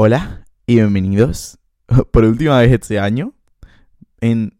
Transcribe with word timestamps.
Hola 0.00 0.44
y 0.64 0.76
bienvenidos 0.76 1.58
por 2.12 2.22
última 2.22 2.60
vez 2.60 2.70
este 2.70 3.00
año, 3.00 3.34
en 4.20 4.56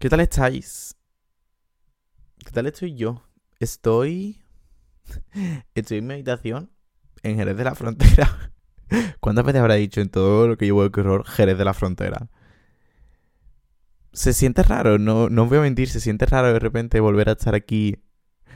¿Qué 0.00 0.08
tal 0.08 0.18
estáis? 0.18 0.96
¿Qué 2.44 2.50
tal 2.50 2.66
estoy 2.66 2.96
yo? 2.96 3.22
Estoy. 3.60 4.42
Estoy 5.74 5.98
en 5.98 6.08
mi 6.08 6.14
habitación 6.14 6.72
en 7.22 7.36
Jerez 7.36 7.56
de 7.56 7.64
la 7.64 7.76
Frontera. 7.76 8.55
¿Cuántas 9.20 9.44
veces 9.44 9.60
habrá 9.60 9.74
dicho 9.74 10.00
en 10.00 10.08
todo 10.08 10.48
lo 10.48 10.56
que 10.56 10.66
llevo 10.66 10.84
el 10.84 10.90
horror 10.94 11.26
Jerez 11.26 11.58
de 11.58 11.64
la 11.64 11.74
Frontera? 11.74 12.28
Se 14.12 14.32
siente 14.32 14.62
raro, 14.62 14.98
no, 14.98 15.28
no 15.28 15.42
os 15.42 15.48
voy 15.48 15.58
a 15.58 15.62
mentir, 15.62 15.88
se 15.88 16.00
siente 16.00 16.26
raro 16.26 16.52
de 16.52 16.58
repente 16.58 17.00
volver 17.00 17.28
a 17.28 17.32
estar 17.32 17.54
aquí. 17.54 17.98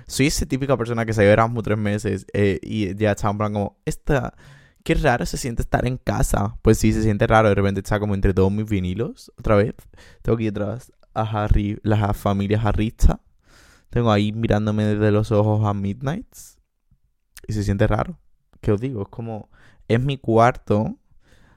Soy 0.07 0.27
esa 0.27 0.47
típica 0.47 0.77
persona 0.77 1.05
que 1.05 1.13
se 1.13 1.23
ve 1.23 1.31
Erasmus 1.31 1.63
tres 1.63 1.79
meses 1.79 2.27
eh, 2.33 2.59
y 2.63 2.95
ya 2.97 3.13
está 3.13 3.33
como, 3.37 3.79
esta, 3.85 4.35
qué 4.83 4.95
raro 4.95 5.27
se 5.27 5.37
siente 5.37 5.63
estar 5.63 5.87
en 5.87 5.99
casa. 5.99 6.57
Pues 6.63 6.79
sí, 6.79 6.93
se 6.93 7.03
siente 7.03 7.27
raro 7.27 7.49
de 7.49 7.55
repente 7.55 7.81
estar 7.81 8.01
como 8.01 8.15
entre 8.15 8.33
todos 8.33 8.51
mis 8.51 8.69
vinilos, 8.69 9.31
otra 9.39 9.57
vez. 9.57 9.75
Tengo 10.23 10.37
aquí 10.37 10.47
detrás 10.47 10.93
a 11.15 11.23
Harry, 11.23 11.79
las 11.83 12.17
familias 12.17 12.65
Harrista. 12.65 13.21
Tengo 13.91 14.11
ahí 14.11 14.33
mirándome 14.33 14.85
desde 14.85 15.11
los 15.11 15.31
ojos 15.33 15.67
a 15.67 15.75
Midnights. 15.75 16.59
Y 17.47 17.53
se 17.53 17.65
siente 17.65 17.87
raro. 17.87 18.19
¿Qué 18.61 18.73
os 18.73 18.81
digo? 18.81 19.03
Es 19.03 19.09
como 19.09 19.51
es 19.91 20.01
mi 20.01 20.19
cuarto 20.19 20.97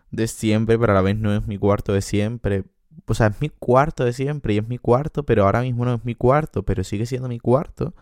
de 0.09 0.27
siempre, 0.27 0.79
pero 0.79 0.91
a 0.93 0.95
la 0.95 1.01
vez 1.01 1.15
no 1.17 1.35
es 1.35 1.45
mi 1.47 1.59
cuarto 1.59 1.93
de 1.93 2.01
siempre. 2.01 2.65
O 3.05 3.13
sea, 3.13 3.27
es 3.27 3.39
mi 3.41 3.49
cuarto 3.49 4.05
de 4.05 4.13
siempre 4.13 4.55
y 4.55 4.57
es 4.57 4.67
mi 4.67 4.79
cuarto, 4.79 5.23
pero 5.23 5.43
ahora 5.45 5.61
mismo 5.61 5.85
no 5.85 5.93
es 5.93 6.03
mi 6.03 6.15
cuarto, 6.15 6.63
pero 6.63 6.83
sigue 6.83 7.05
siendo 7.05 7.29
mi 7.29 7.39
cuarto. 7.39 7.93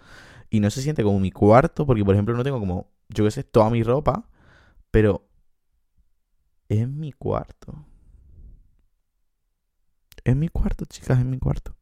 Y 0.50 0.62
no 0.62 0.70
se 0.70 0.82
siente 0.82 1.04
como 1.04 1.20
mi 1.20 1.32
cuarto, 1.32 1.86
porque 1.86 2.06
por 2.06 2.16
ejemplo 2.16 2.36
no 2.36 2.44
tengo 2.44 2.60
como, 2.62 2.90
yo 3.10 3.26
qué 3.26 3.32
sé, 3.32 3.44
toda 3.44 3.70
mi 3.70 3.84
ropa, 3.84 4.26
pero 4.90 5.28
es 6.70 6.88
mi 6.88 7.12
cuarto. 7.12 7.86
Es 10.24 10.36
mi 10.38 10.48
cuarto, 10.48 10.86
chicas, 10.86 11.20
es 11.20 11.26
mi 11.26 11.40
cuarto. 11.40 11.76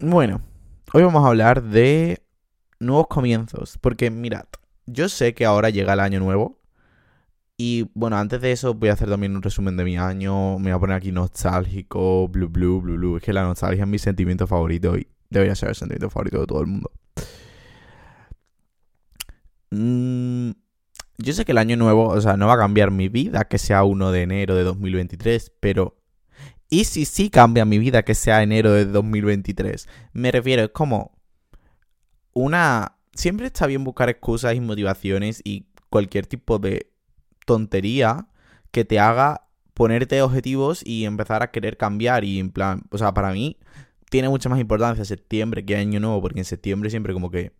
Bueno, 0.00 0.42
hoy 0.92 1.02
vamos 1.02 1.24
a 1.24 1.28
hablar 1.28 1.62
de 1.62 2.22
nuevos 2.78 3.06
comienzos, 3.06 3.78
porque 3.78 4.10
mirad, 4.10 4.44
yo 4.86 5.08
sé 5.08 5.34
que 5.34 5.44
ahora 5.44 5.70
llega 5.70 5.92
el 5.94 6.00
año 6.00 6.20
nuevo. 6.20 6.60
Y 7.56 7.88
bueno, 7.94 8.16
antes 8.16 8.40
de 8.40 8.50
eso 8.52 8.74
voy 8.74 8.88
a 8.88 8.94
hacer 8.94 9.08
también 9.08 9.36
un 9.36 9.42
resumen 9.42 9.76
de 9.76 9.84
mi 9.84 9.96
año. 9.96 10.58
Me 10.58 10.72
voy 10.72 10.76
a 10.76 10.78
poner 10.80 10.96
aquí 10.96 11.12
nostálgico, 11.12 12.28
blue, 12.28 12.48
blue, 12.48 12.80
blue. 12.80 13.16
Es 13.16 13.22
que 13.22 13.32
la 13.32 13.44
nostalgia 13.44 13.84
es 13.84 13.88
mi 13.88 13.98
sentimiento 13.98 14.46
favorito 14.46 14.96
y 14.96 15.06
debería 15.30 15.54
ser 15.54 15.70
el 15.70 15.74
sentimiento 15.74 16.10
favorito 16.10 16.40
de 16.40 16.46
todo 16.46 16.60
el 16.60 16.66
mundo. 16.66 16.90
Mm, 19.70 20.50
yo 21.18 21.32
sé 21.32 21.44
que 21.44 21.52
el 21.52 21.58
año 21.58 21.76
nuevo, 21.76 22.08
o 22.08 22.20
sea, 22.20 22.36
no 22.36 22.46
va 22.46 22.54
a 22.54 22.58
cambiar 22.58 22.90
mi 22.90 23.08
vida 23.08 23.44
que 23.44 23.58
sea 23.58 23.84
1 23.84 24.10
de 24.10 24.22
enero 24.22 24.54
de 24.54 24.64
2023, 24.64 25.52
pero... 25.60 25.96
¿Y 26.70 26.84
si 26.84 27.04
sí 27.04 27.30
cambia 27.30 27.64
mi 27.64 27.78
vida 27.78 28.02
que 28.02 28.14
sea 28.14 28.42
enero 28.42 28.72
de 28.72 28.86
2023? 28.86 29.86
Me 30.12 30.32
refiero, 30.32 30.64
es 30.64 30.70
como 30.70 31.12
una 32.32 32.93
siempre 33.14 33.46
está 33.46 33.66
bien 33.66 33.84
buscar 33.84 34.08
excusas 34.08 34.54
y 34.54 34.60
motivaciones 34.60 35.40
y 35.44 35.66
cualquier 35.90 36.26
tipo 36.26 36.58
de 36.58 36.90
tontería 37.46 38.28
que 38.70 38.84
te 38.84 38.98
haga 38.98 39.48
ponerte 39.74 40.22
objetivos 40.22 40.82
y 40.84 41.04
empezar 41.04 41.42
a 41.42 41.50
querer 41.50 41.76
cambiar. 41.76 42.24
Y 42.24 42.38
en 42.38 42.50
plan, 42.50 42.82
o 42.90 42.98
sea, 42.98 43.14
para 43.14 43.32
mí 43.32 43.58
tiene 44.10 44.28
mucha 44.28 44.48
más 44.48 44.60
importancia 44.60 45.04
septiembre 45.04 45.64
que 45.64 45.76
año 45.76 46.00
nuevo, 46.00 46.20
porque 46.20 46.40
en 46.40 46.44
septiembre 46.44 46.90
siempre 46.90 47.12
como 47.12 47.30
que 47.30 47.52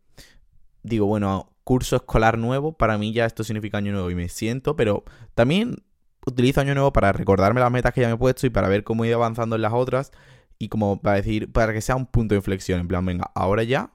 digo, 0.82 1.06
bueno, 1.06 1.50
curso 1.64 1.96
escolar 1.96 2.38
nuevo, 2.38 2.76
para 2.76 2.98
mí 2.98 3.12
ya 3.12 3.24
esto 3.24 3.42
significa 3.42 3.78
año 3.78 3.92
nuevo 3.92 4.10
y 4.10 4.14
me 4.14 4.28
siento, 4.28 4.76
pero 4.76 5.04
también 5.34 5.82
utilizo 6.26 6.60
año 6.60 6.74
nuevo 6.74 6.92
para 6.92 7.12
recordarme 7.12 7.60
las 7.60 7.70
metas 7.70 7.92
que 7.92 8.02
ya 8.02 8.08
me 8.08 8.14
he 8.14 8.18
puesto 8.18 8.46
y 8.46 8.50
para 8.50 8.68
ver 8.68 8.84
cómo 8.84 9.04
he 9.04 9.08
ido 9.08 9.16
avanzando 9.16 9.56
en 9.56 9.62
las 9.62 9.72
otras 9.72 10.12
y 10.58 10.68
como 10.68 11.00
para 11.00 11.16
decir, 11.16 11.50
para 11.50 11.72
que 11.72 11.80
sea 11.80 11.96
un 11.96 12.06
punto 12.06 12.34
de 12.34 12.38
inflexión, 12.38 12.80
en 12.80 12.88
plan, 12.88 13.04
venga, 13.04 13.30
ahora 13.34 13.62
ya 13.62 13.93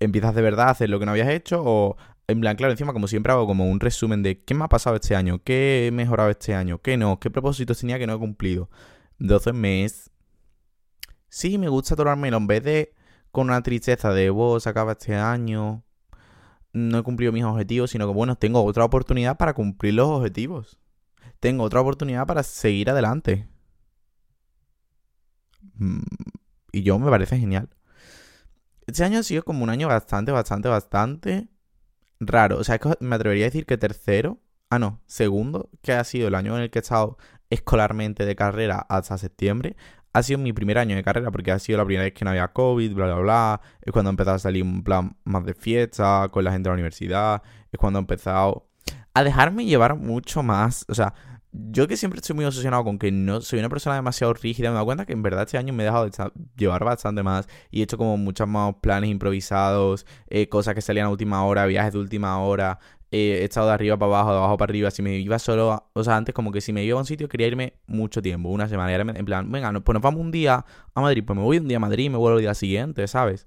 empiezas 0.00 0.34
de 0.34 0.42
verdad 0.42 0.68
a 0.68 0.70
hacer 0.70 0.90
lo 0.90 0.98
que 0.98 1.06
no 1.06 1.12
habías 1.12 1.28
hecho 1.28 1.62
o 1.64 1.96
en 2.26 2.40
plan, 2.40 2.56
claro, 2.56 2.72
encima 2.72 2.92
como 2.92 3.06
siempre 3.06 3.32
hago 3.32 3.46
como 3.46 3.68
un 3.68 3.80
resumen 3.80 4.22
de 4.22 4.42
qué 4.42 4.54
me 4.54 4.64
ha 4.64 4.68
pasado 4.68 4.96
este 4.96 5.14
año, 5.14 5.42
qué 5.44 5.86
he 5.86 5.90
mejorado 5.90 6.30
este 6.30 6.54
año, 6.54 6.80
qué 6.80 6.96
no, 6.96 7.20
qué 7.20 7.30
propósitos 7.30 7.78
tenía 7.78 7.98
que 7.98 8.06
no 8.06 8.14
he 8.14 8.18
cumplido. 8.18 8.70
Entonces 9.20 9.54
mes... 9.54 10.10
Sí, 11.28 11.58
me 11.58 11.68
gusta 11.68 11.96
tomármelo 11.96 12.36
en 12.36 12.46
vez 12.46 12.62
de 12.62 12.94
con 13.32 13.48
una 13.48 13.62
tristeza 13.62 14.12
de 14.12 14.30
vos 14.30 14.62
se 14.62 14.68
acaba 14.68 14.92
este 14.92 15.16
año, 15.16 15.82
no 16.72 16.98
he 16.98 17.02
cumplido 17.02 17.32
mis 17.32 17.44
objetivos, 17.44 17.90
sino 17.90 18.06
que 18.06 18.12
bueno, 18.12 18.36
tengo 18.36 18.62
otra 18.64 18.84
oportunidad 18.84 19.36
para 19.36 19.54
cumplir 19.54 19.94
los 19.94 20.08
objetivos. 20.08 20.78
Tengo 21.40 21.64
otra 21.64 21.80
oportunidad 21.80 22.26
para 22.26 22.42
seguir 22.42 22.90
adelante. 22.90 23.48
Mm, 25.74 26.02
y 26.72 26.82
yo 26.82 26.98
me 26.98 27.10
parece 27.10 27.38
genial. 27.38 27.68
Este 28.86 29.04
año 29.04 29.18
ha 29.18 29.22
sido 29.22 29.42
como 29.44 29.64
un 29.64 29.70
año 29.70 29.88
bastante, 29.88 30.32
bastante, 30.32 30.68
bastante 30.68 31.48
raro. 32.20 32.58
O 32.58 32.64
sea, 32.64 32.78
me 33.00 33.16
atrevería 33.16 33.46
a 33.46 33.48
decir 33.48 33.66
que 33.66 33.78
tercero, 33.78 34.40
ah, 34.70 34.78
no, 34.78 35.00
segundo, 35.06 35.70
que 35.82 35.92
ha 35.92 36.04
sido 36.04 36.28
el 36.28 36.34
año 36.34 36.56
en 36.56 36.62
el 36.62 36.70
que 36.70 36.78
he 36.78 36.82
estado 36.82 37.16
escolarmente 37.50 38.26
de 38.26 38.36
carrera 38.36 38.84
hasta 38.88 39.18
septiembre, 39.18 39.76
ha 40.14 40.22
sido 40.22 40.38
mi 40.38 40.52
primer 40.52 40.78
año 40.78 40.94
de 40.94 41.02
carrera 41.02 41.30
porque 41.32 41.50
ha 41.50 41.58
sido 41.58 41.78
la 41.78 41.84
primera 41.84 42.04
vez 42.04 42.14
que 42.14 42.24
no 42.24 42.30
había 42.30 42.52
COVID, 42.52 42.94
bla, 42.94 43.06
bla, 43.06 43.16
bla. 43.16 43.60
Es 43.82 43.92
cuando 43.92 44.10
he 44.10 44.12
empezado 44.12 44.36
a 44.36 44.38
salir 44.38 44.62
un 44.62 44.84
plan 44.84 45.16
más 45.24 45.44
de 45.44 45.54
fiesta 45.54 46.28
con 46.30 46.44
la 46.44 46.52
gente 46.52 46.68
de 46.68 46.70
la 46.70 46.74
universidad. 46.74 47.42
Es 47.72 47.78
cuando 47.80 47.98
he 47.98 48.02
empezado 48.02 48.68
a 49.12 49.24
dejarme 49.24 49.64
llevar 49.64 49.96
mucho 49.96 50.44
más. 50.44 50.86
O 50.88 50.94
sea, 50.94 51.14
yo 51.56 51.86
que 51.86 51.96
siempre 51.96 52.18
estoy 52.18 52.34
muy 52.34 52.44
obsesionado 52.44 52.82
con 52.82 52.98
que 52.98 53.12
no 53.12 53.40
soy 53.40 53.60
una 53.60 53.68
persona 53.68 53.94
demasiado 53.94 54.34
rígida, 54.34 54.70
me 54.70 54.74
dado 54.74 54.86
cuenta 54.86 55.06
que 55.06 55.12
en 55.12 55.22
verdad 55.22 55.44
este 55.44 55.56
año 55.56 55.72
me 55.72 55.84
he 55.84 55.86
dejado 55.86 56.04
de 56.06 56.10
llevar 56.56 56.84
bastante 56.84 57.22
más 57.22 57.48
y 57.70 57.80
he 57.80 57.84
hecho 57.84 57.96
como 57.96 58.16
muchos 58.16 58.48
más 58.48 58.74
planes 58.80 59.08
improvisados, 59.08 60.04
eh, 60.28 60.48
cosas 60.48 60.74
que 60.74 60.80
salían 60.80 61.06
a 61.06 61.10
última 61.10 61.44
hora, 61.44 61.64
viajes 61.66 61.92
de 61.92 62.00
última 62.00 62.40
hora, 62.40 62.80
eh, 63.12 63.38
he 63.42 63.44
estado 63.44 63.68
de 63.68 63.74
arriba 63.74 63.96
para 63.96 64.10
abajo, 64.10 64.32
de 64.32 64.38
abajo 64.38 64.56
para 64.56 64.70
arriba, 64.70 64.90
si 64.90 65.02
me 65.02 65.16
iba 65.16 65.38
solo, 65.38 65.90
o 65.92 66.02
sea, 66.02 66.16
antes 66.16 66.34
como 66.34 66.50
que 66.50 66.60
si 66.60 66.72
me 66.72 66.82
iba 66.82 66.96
a 66.96 67.00
un 67.00 67.06
sitio 67.06 67.28
quería 67.28 67.46
irme 67.46 67.74
mucho 67.86 68.20
tiempo, 68.20 68.48
una 68.48 68.68
semana, 68.68 68.92
en 68.92 69.24
plan, 69.24 69.50
venga, 69.52 69.70
pues 69.80 69.94
nos 69.94 70.02
vamos 70.02 70.20
un 70.20 70.32
día 70.32 70.64
a 70.92 71.00
Madrid, 71.00 71.22
pues 71.24 71.36
me 71.36 71.44
voy 71.44 71.58
un 71.58 71.68
día 71.68 71.76
a 71.76 71.80
Madrid 71.80 72.06
y 72.06 72.10
me 72.10 72.18
vuelvo 72.18 72.38
el 72.38 72.42
día 72.42 72.54
siguiente, 72.54 73.06
¿sabes? 73.06 73.46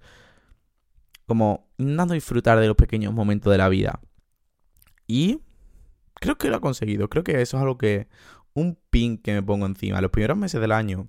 Como 1.25 1.67
intentando 1.77 2.13
disfrutar 2.13 2.57
de 2.57 2.67
los 2.67 2.77
pequeños 2.77 3.13
momentos 3.13 3.51
de 3.51 3.57
la 3.57 3.67
vida. 3.67 3.99
Y 5.07 5.41
creo 6.19 6.37
que 6.37 6.49
lo 6.49 6.57
ha 6.57 6.61
conseguido. 6.61 7.09
Creo 7.09 7.23
que 7.23 7.41
eso 7.41 7.57
es 7.57 7.61
algo 7.61 7.77
que. 7.77 8.07
Un 8.53 8.77
pin 8.89 9.19
que 9.19 9.33
me 9.33 9.43
pongo 9.43 9.67
encima. 9.67 10.01
Los 10.01 10.09
primeros 10.09 10.35
meses 10.35 10.59
del 10.59 10.71
año 10.71 11.07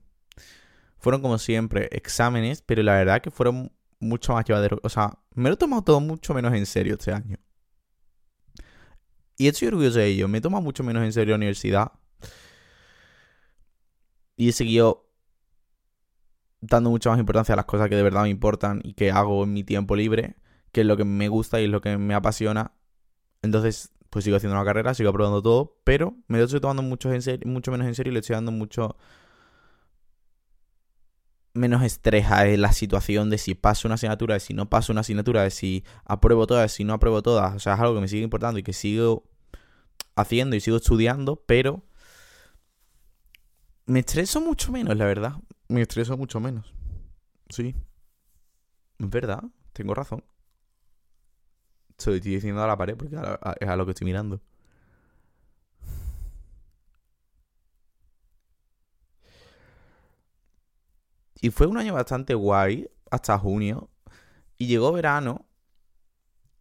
fueron, 0.98 1.22
como 1.22 1.38
siempre, 1.38 1.88
exámenes, 1.92 2.60
pero 2.60 2.82
la 2.82 2.94
verdad 2.94 3.22
que 3.22 3.30
fueron 3.30 3.72
mucho 4.00 4.34
más 4.34 4.44
llevaderos. 4.44 4.80
O 4.82 4.88
sea, 4.90 5.18
me 5.34 5.48
lo 5.48 5.54
he 5.54 5.58
tomado 5.58 5.82
todo 5.82 6.00
mucho 6.00 6.34
menos 6.34 6.52
en 6.52 6.66
serio 6.66 6.94
este 6.94 7.12
año. 7.12 7.38
Y 9.38 9.46
estoy 9.46 9.68
orgulloso 9.68 9.98
de 9.98 10.06
ello. 10.06 10.28
Me 10.28 10.38
he 10.38 10.40
tomado 10.40 10.62
mucho 10.62 10.82
menos 10.82 11.02
en 11.04 11.12
serio 11.12 11.32
la 11.32 11.36
universidad. 11.36 11.92
Y 14.36 14.50
he 14.50 14.52
seguido 14.52 15.08
dando 16.60 16.90
mucha 16.90 17.10
más 17.10 17.18
importancia 17.18 17.52
a 17.52 17.56
las 17.56 17.64
cosas 17.64 17.88
que 17.88 17.96
de 17.96 18.02
verdad 18.02 18.22
me 18.22 18.30
importan 18.30 18.80
y 18.82 18.94
que 18.94 19.10
hago 19.10 19.44
en 19.44 19.52
mi 19.52 19.64
tiempo 19.64 19.96
libre, 19.96 20.36
que 20.72 20.80
es 20.82 20.86
lo 20.86 20.96
que 20.96 21.04
me 21.04 21.28
gusta 21.28 21.60
y 21.60 21.64
es 21.64 21.70
lo 21.70 21.80
que 21.80 21.96
me 21.96 22.14
apasiona. 22.14 22.72
Entonces, 23.42 23.92
pues 24.10 24.24
sigo 24.24 24.36
haciendo 24.36 24.56
una 24.56 24.64
carrera, 24.64 24.94
sigo 24.94 25.12
probando 25.12 25.42
todo, 25.42 25.76
pero 25.84 26.16
me 26.28 26.38
lo 26.38 26.44
estoy 26.44 26.60
tomando 26.60 26.82
mucho, 26.82 27.12
en 27.12 27.22
serio, 27.22 27.48
mucho 27.50 27.70
menos 27.70 27.86
en 27.86 27.94
serio 27.94 28.10
y 28.10 28.14
le 28.14 28.20
estoy 28.20 28.34
dando 28.34 28.52
mucho 28.52 28.96
menos 31.54 31.82
estrés 31.82 32.26
a 32.26 32.44
la 32.44 32.72
situación 32.72 33.30
de 33.30 33.38
si 33.38 33.54
paso 33.54 33.88
una 33.88 33.96
asignatura, 33.96 34.34
de 34.34 34.40
si 34.40 34.54
no 34.54 34.70
paso 34.70 34.92
una 34.92 35.00
asignatura, 35.02 35.42
de 35.42 35.50
si 35.50 35.84
apruebo 36.04 36.46
todas, 36.46 36.62
de 36.62 36.68
si 36.68 36.84
no 36.84 36.94
apruebo 36.94 37.22
todas. 37.22 37.54
O 37.54 37.58
sea, 37.58 37.74
es 37.74 37.80
algo 37.80 37.96
que 37.96 38.00
me 38.00 38.08
sigue 38.08 38.22
importando 38.22 38.58
y 38.58 38.62
que 38.62 38.72
sigo 38.72 39.24
haciendo 40.16 40.56
y 40.56 40.60
sigo 40.60 40.76
estudiando, 40.76 41.42
pero 41.46 41.82
me 43.86 44.00
estreso 44.00 44.40
mucho 44.40 44.72
menos, 44.72 44.96
la 44.96 45.04
verdad. 45.06 45.36
Me 45.68 45.82
estreso 45.82 46.16
mucho 46.16 46.40
menos. 46.40 46.72
Sí. 47.48 47.74
Es 48.98 49.10
verdad, 49.10 49.42
tengo 49.72 49.94
razón. 49.94 50.24
Estoy 51.98 52.20
diciendo 52.20 52.62
a 52.62 52.66
la 52.66 52.76
pared 52.76 52.96
porque 52.96 53.16
es 53.60 53.68
a 53.68 53.76
lo 53.76 53.84
que 53.84 53.90
estoy 53.90 54.04
mirando. 54.04 54.40
Y 61.40 61.50
fue 61.50 61.66
un 61.66 61.78
año 61.78 61.94
bastante 61.94 62.34
guay 62.34 62.88
hasta 63.10 63.38
junio. 63.38 63.90
Y 64.56 64.66
llegó 64.66 64.92
verano. 64.92 65.46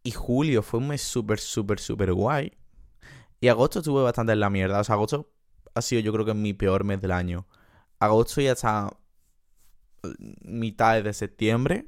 Y 0.02 0.12
julio 0.12 0.62
fue 0.62 0.80
un 0.80 0.88
mes 0.88 1.02
súper, 1.02 1.38
súper, 1.38 1.78
súper 1.80 2.12
guay. 2.12 2.56
Y 3.40 3.48
agosto 3.48 3.80
estuve 3.80 4.02
bastante 4.02 4.32
en 4.32 4.40
la 4.40 4.50
mierda. 4.50 4.80
O 4.80 4.84
sea, 4.84 4.94
agosto 4.94 5.30
ha 5.74 5.82
sido 5.82 6.00
yo 6.02 6.12
creo 6.12 6.24
que 6.24 6.34
mi 6.34 6.52
peor 6.52 6.84
mes 6.84 7.00
del 7.00 7.12
año. 7.12 7.46
Agosto 8.00 8.40
ya 8.40 8.52
está 8.52 8.90
eh, 10.02 10.08
mitad 10.42 11.02
de 11.02 11.12
septiembre. 11.12 11.86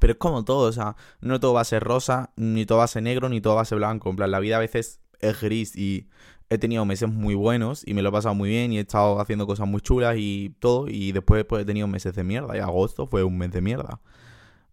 Pero 0.00 0.12
es 0.12 0.18
como 0.18 0.44
todo, 0.44 0.68
o 0.68 0.72
sea, 0.72 0.96
no 1.20 1.40
todo 1.40 1.54
va 1.54 1.62
a 1.62 1.64
ser 1.64 1.82
rosa, 1.82 2.32
ni 2.36 2.66
todo 2.66 2.78
va 2.78 2.84
a 2.84 2.88
ser 2.88 3.02
negro, 3.02 3.28
ni 3.28 3.40
todo 3.40 3.56
va 3.56 3.62
a 3.62 3.64
ser 3.64 3.78
blanco. 3.78 4.10
En 4.10 4.16
plan, 4.16 4.30
la 4.30 4.40
vida 4.40 4.56
a 4.56 4.60
veces 4.60 5.00
es 5.20 5.40
gris 5.40 5.76
y 5.76 6.08
he 6.48 6.58
tenido 6.58 6.84
meses 6.84 7.10
muy 7.10 7.34
buenos 7.34 7.82
y 7.86 7.94
me 7.94 8.02
lo 8.02 8.10
he 8.10 8.12
pasado 8.12 8.34
muy 8.34 8.50
bien 8.50 8.72
y 8.72 8.78
he 8.78 8.82
estado 8.82 9.20
haciendo 9.20 9.46
cosas 9.46 9.66
muy 9.66 9.80
chulas 9.80 10.16
y 10.18 10.54
todo. 10.60 10.88
Y 10.88 11.12
después 11.12 11.44
pues, 11.44 11.62
he 11.62 11.64
tenido 11.64 11.86
meses 11.88 12.14
de 12.14 12.24
mierda 12.24 12.56
y 12.56 12.60
agosto 12.60 13.06
fue 13.06 13.24
un 13.24 13.38
mes 13.38 13.50
de 13.52 13.60
mierda. 13.60 14.00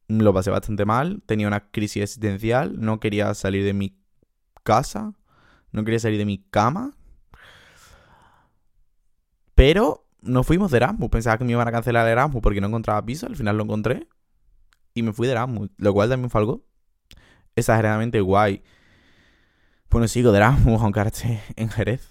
Lo 0.07 0.33
pasé 0.33 0.51
bastante 0.51 0.85
mal, 0.85 1.23
tenía 1.25 1.47
una 1.47 1.71
crisis 1.71 2.03
existencial, 2.03 2.79
no 2.79 2.99
quería 2.99 3.33
salir 3.33 3.63
de 3.63 3.73
mi 3.73 3.97
casa, 4.63 5.13
no 5.71 5.83
quería 5.83 5.99
salir 5.99 6.19
de 6.19 6.25
mi 6.25 6.39
cama. 6.51 6.95
Pero 9.55 10.05
no 10.21 10.43
fuimos 10.43 10.71
de 10.71 10.77
Erasmus, 10.77 11.09
pensaba 11.09 11.37
que 11.37 11.43
me 11.45 11.51
iban 11.51 11.67
a 11.67 11.71
cancelar 11.71 12.05
el 12.05 12.13
Erasmus 12.13 12.41
porque 12.41 12.61
no 12.61 12.67
encontraba 12.67 13.03
piso, 13.05 13.27
al 13.27 13.35
final 13.35 13.57
lo 13.57 13.63
encontré. 13.63 14.07
Y 14.93 15.03
me 15.03 15.13
fui 15.13 15.27
de 15.27 15.33
Erasmus, 15.33 15.69
lo 15.77 15.93
cual 15.93 16.09
también 16.09 16.29
fue 16.29 16.41
exageradamente 17.55 18.21
guay. 18.21 18.63
Bueno, 19.89 20.07
sigo 20.07 20.31
de 20.31 20.37
Erasmus, 20.37 20.81
aunque 20.81 20.99
ahora 20.99 21.11
esté 21.13 21.41
en 21.55 21.69
Jerez. 21.69 22.09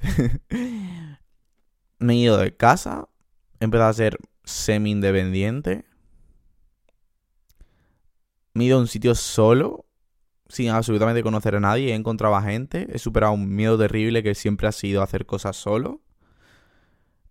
me 1.99 2.14
he 2.14 2.17
ido 2.17 2.37
de 2.38 2.56
casa. 2.56 3.08
He 3.61 3.64
empezado 3.64 3.90
a 3.90 3.94
ser 3.94 4.19
semi-independiente. 4.44 5.84
Me 8.55 8.64
he 8.64 8.67
ido 8.69 8.79
a 8.79 8.81
un 8.81 8.88
sitio 8.88 9.14
solo, 9.14 9.87
sin 10.49 10.70
absolutamente 10.70 11.23
conocer 11.23 11.56
a 11.56 11.61
nadie. 11.61 11.90
He 11.90 11.94
encontrado 11.94 12.37
a 12.37 12.43
gente. 12.43 12.87
He 12.93 12.99
superado 12.99 13.32
un 13.32 13.49
miedo 13.55 13.78
terrible 13.78 14.23
que 14.23 14.35
siempre 14.35 14.69
ha 14.69 14.73
sido 14.73 15.02
hacer 15.02 15.26
cosas 15.26 15.56
solo. 15.56 16.00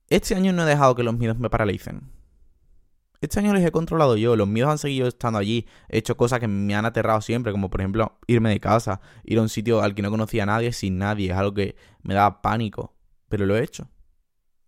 Este 0.10 0.36
año 0.36 0.52
no 0.52 0.64
he 0.64 0.66
dejado 0.66 0.96
que 0.96 1.04
los 1.04 1.18
miedos 1.18 1.40
me 1.40 1.50
paralicen. 1.50 2.21
Este 3.22 3.40
año 3.40 3.54
los 3.54 3.62
he 3.62 3.72
controlado 3.72 4.18
yo, 4.18 4.36
los 4.36 4.48
miedos 4.48 4.72
han 4.72 4.80
seguido 4.80 5.08
estando 5.08 5.38
allí. 5.38 5.68
He 5.90 6.00
hecho 6.00 6.18
cosas 6.18 6.40
que 6.40 6.48
me 6.48 6.74
han 6.74 6.86
aterrado 6.86 7.22
siempre, 7.22 7.52
como 7.52 7.70
por 7.70 7.80
ejemplo 7.82 8.18
irme 8.26 8.50
de 8.50 8.60
casa, 8.60 9.00
ir 9.24 9.38
a 9.38 9.44
un 9.44 9.50
sitio 9.50 9.82
al 9.82 9.94
que 9.94 10.02
no 10.02 10.10
conocía 10.10 10.42
a 10.44 10.48
nadie 10.48 10.74
sin 10.74 10.98
nadie. 10.98 11.30
Es 11.30 11.38
algo 11.38 11.54
que 11.54 11.76
me 12.02 12.16
daba 12.16 12.42
pánico, 12.42 12.96
pero 13.30 13.46
lo 13.46 13.56
he 13.56 13.64
hecho. 13.64 13.88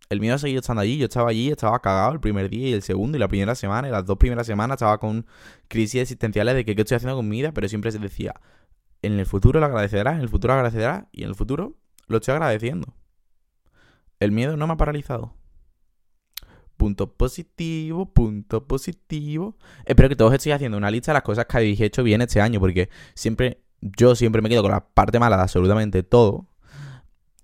El 0.08 0.20
miedo 0.20 0.36
ha 0.36 0.38
seguido 0.38 0.60
estando 0.60 0.82
allí. 0.82 0.98
Yo 0.98 1.06
estaba 1.06 1.30
allí, 1.30 1.50
estaba 1.50 1.80
cagado 1.80 2.12
el 2.12 2.20
primer 2.20 2.48
día 2.48 2.68
y 2.68 2.72
el 2.74 2.82
segundo 2.82 3.16
y 3.16 3.20
la 3.20 3.26
primera 3.26 3.56
semana. 3.56 3.88
Y 3.88 3.90
las 3.90 4.06
dos 4.06 4.18
primeras 4.18 4.46
semanas 4.46 4.76
estaba 4.76 4.98
con 4.98 5.26
crisis 5.66 6.02
existenciales 6.02 6.54
de 6.54 6.64
que 6.64 6.76
qué 6.76 6.82
estoy 6.82 6.96
haciendo 6.96 7.16
con 7.16 7.28
mi 7.28 7.38
vida, 7.38 7.50
pero 7.50 7.68
siempre 7.68 7.90
se 7.90 7.98
decía, 7.98 8.34
en 9.02 9.18
el 9.18 9.26
futuro 9.26 9.58
lo 9.58 9.66
agradecerás, 9.66 10.14
en 10.14 10.20
el 10.20 10.28
futuro 10.28 10.54
lo 10.54 10.60
agradecerás 10.60 11.06
y 11.10 11.24
en 11.24 11.30
el 11.30 11.34
futuro 11.34 11.76
lo 12.06 12.18
estoy 12.18 12.34
agradeciendo. 12.34 12.94
El 14.20 14.30
miedo 14.30 14.56
no 14.56 14.68
me 14.68 14.74
ha 14.74 14.76
paralizado. 14.76 15.34
Punto 16.76 17.12
positivo, 17.12 18.06
punto 18.12 18.66
positivo. 18.66 19.56
Espero 19.84 20.08
que 20.08 20.16
todos 20.16 20.32
estéis 20.32 20.56
haciendo 20.56 20.76
una 20.76 20.90
lista 20.90 21.12
de 21.12 21.14
las 21.14 21.22
cosas 21.22 21.46
que 21.46 21.56
habéis 21.56 21.80
hecho 21.80 22.02
bien 22.02 22.20
este 22.20 22.40
año, 22.40 22.60
porque 22.60 22.88
siempre, 23.14 23.62
yo 23.80 24.14
siempre 24.14 24.42
me 24.42 24.48
quedo 24.48 24.62
con 24.62 24.72
la 24.72 24.84
parte 24.86 25.18
mala 25.18 25.36
de 25.36 25.42
absolutamente 25.42 26.02
todo. 26.02 26.46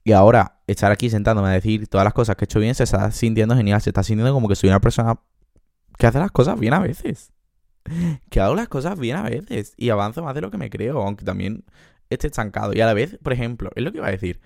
Y 0.03 0.13
ahora, 0.13 0.61
estar 0.67 0.91
aquí 0.91 1.11
sentándome 1.11 1.49
a 1.49 1.53
decir 1.53 1.87
todas 1.87 2.05
las 2.05 2.15
cosas 2.15 2.37
que 2.37 2.45
he 2.45 2.47
hecho 2.47 2.59
bien, 2.59 2.75
se 2.75 2.85
está 2.85 3.11
sintiendo 3.11 3.55
genial. 3.55 3.81
Se 3.81 3.91
está 3.91 4.03
sintiendo 4.03 4.33
como 4.33 4.49
que 4.49 4.57
soy 4.57 4.69
una 4.69 4.81
persona 4.81 5.21
que 5.99 6.07
hace 6.07 6.19
las 6.19 6.31
cosas 6.31 6.59
bien 6.59 6.75
a 6.75 6.81
veces. 6.81 7.33
Que 8.31 8.41
hago 8.41 8.55
las 8.55 8.69
cosas 8.69 8.99
bien 8.99 9.17
a 9.17 9.23
veces. 9.23 9.75
Y 9.77 9.91
avanzo 9.91 10.23
más 10.23 10.35
de 10.35 10.41
lo 10.41 10.51
que 10.51 10.59
me 10.59 10.71
creo, 10.71 11.03
aunque 11.03 11.25
también 11.25 11.65
esté 12.09 12.29
estancado. 12.29 12.73
Y 12.75 12.81
a 12.81 12.87
la 12.87 12.95
vez, 12.95 13.19
por 13.23 13.33
ejemplo, 13.33 13.71
es 13.75 13.83
lo 13.83 13.93
que 13.93 13.99
iba 13.99 14.07
a 14.07 14.11
decir 14.11 14.41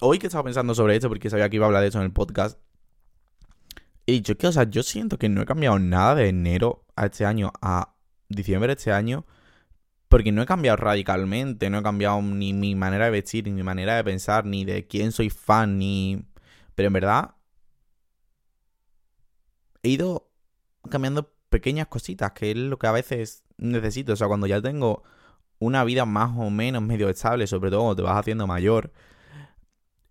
hoy 0.00 0.18
que 0.18 0.26
estaba 0.26 0.44
pensando 0.44 0.74
sobre 0.74 0.96
esto, 0.96 1.08
porque 1.08 1.30
sabía 1.30 1.48
que 1.48 1.56
iba 1.56 1.66
a 1.66 1.68
hablar 1.68 1.82
de 1.82 1.88
eso 1.88 1.98
en 1.98 2.04
el 2.04 2.12
podcast, 2.12 2.58
he 4.06 4.12
dicho 4.12 4.36
que, 4.36 4.46
o 4.46 4.52
sea, 4.52 4.64
yo 4.64 4.82
siento 4.82 5.18
que 5.18 5.28
no 5.28 5.42
he 5.42 5.46
cambiado 5.46 5.78
nada 5.78 6.14
de 6.14 6.28
enero 6.28 6.84
a 6.94 7.06
este 7.06 7.24
año 7.24 7.52
a 7.60 7.94
diciembre 8.28 8.68
de 8.68 8.74
este 8.74 8.92
año, 8.92 9.26
porque 10.08 10.32
no 10.32 10.42
he 10.42 10.46
cambiado 10.46 10.76
radicalmente, 10.76 11.68
no 11.70 11.78
he 11.78 11.82
cambiado 11.82 12.22
ni 12.22 12.52
mi 12.52 12.74
manera 12.74 13.06
de 13.06 13.10
vestir, 13.10 13.44
ni 13.44 13.52
mi 13.52 13.62
manera 13.62 13.96
de 13.96 14.04
pensar, 14.04 14.44
ni 14.44 14.64
de 14.64 14.86
quién 14.86 15.12
soy 15.12 15.30
fan, 15.30 15.78
ni... 15.78 16.24
Pero 16.74 16.88
en 16.88 16.92
verdad, 16.92 17.34
he 19.82 19.88
ido 19.88 20.30
cambiando 20.90 21.32
pequeñas 21.48 21.88
cositas, 21.88 22.32
que 22.32 22.52
es 22.52 22.56
lo 22.56 22.78
que 22.78 22.86
a 22.86 22.92
veces 22.92 23.44
necesito. 23.56 24.12
O 24.12 24.16
sea, 24.16 24.28
cuando 24.28 24.46
ya 24.46 24.60
tengo 24.60 25.02
una 25.58 25.84
vida 25.84 26.04
más 26.04 26.30
o 26.36 26.50
menos 26.50 26.82
medio 26.82 27.08
estable, 27.08 27.46
sobre 27.46 27.70
todo 27.70 27.80
cuando 27.80 27.96
te 27.96 28.02
vas 28.02 28.18
haciendo 28.18 28.46
mayor, 28.46 28.92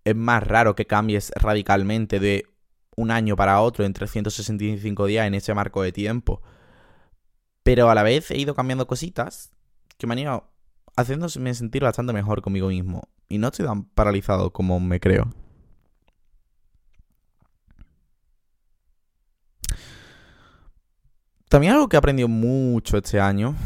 es 0.06 0.14
más 0.14 0.40
raro 0.46 0.76
que 0.76 0.86
cambies 0.86 1.32
radicalmente 1.34 2.20
de 2.20 2.46
un 2.94 3.10
año 3.10 3.34
para 3.34 3.60
otro 3.60 3.84
en 3.84 3.92
365 3.92 5.04
días 5.06 5.26
en 5.26 5.34
ese 5.34 5.52
marco 5.52 5.82
de 5.82 5.90
tiempo. 5.90 6.40
Pero 7.64 7.90
a 7.90 7.94
la 7.96 8.04
vez 8.04 8.30
he 8.30 8.38
ido 8.38 8.54
cambiando 8.54 8.86
cositas 8.86 9.50
que 9.98 10.06
me 10.06 10.12
han 10.12 10.20
ido 10.20 10.48
haciéndome 10.96 11.52
sentir 11.54 11.82
bastante 11.82 12.12
mejor 12.12 12.40
conmigo 12.40 12.68
mismo. 12.68 13.08
Y 13.28 13.38
no 13.38 13.48
estoy 13.48 13.66
tan 13.66 13.84
paralizado 13.84 14.52
como 14.52 14.78
me 14.78 15.00
creo. 15.00 15.28
También 21.48 21.72
algo 21.72 21.88
que 21.88 21.96
he 21.96 21.98
aprendido 21.98 22.28
mucho 22.28 22.96
este 22.96 23.18
año 23.18 23.56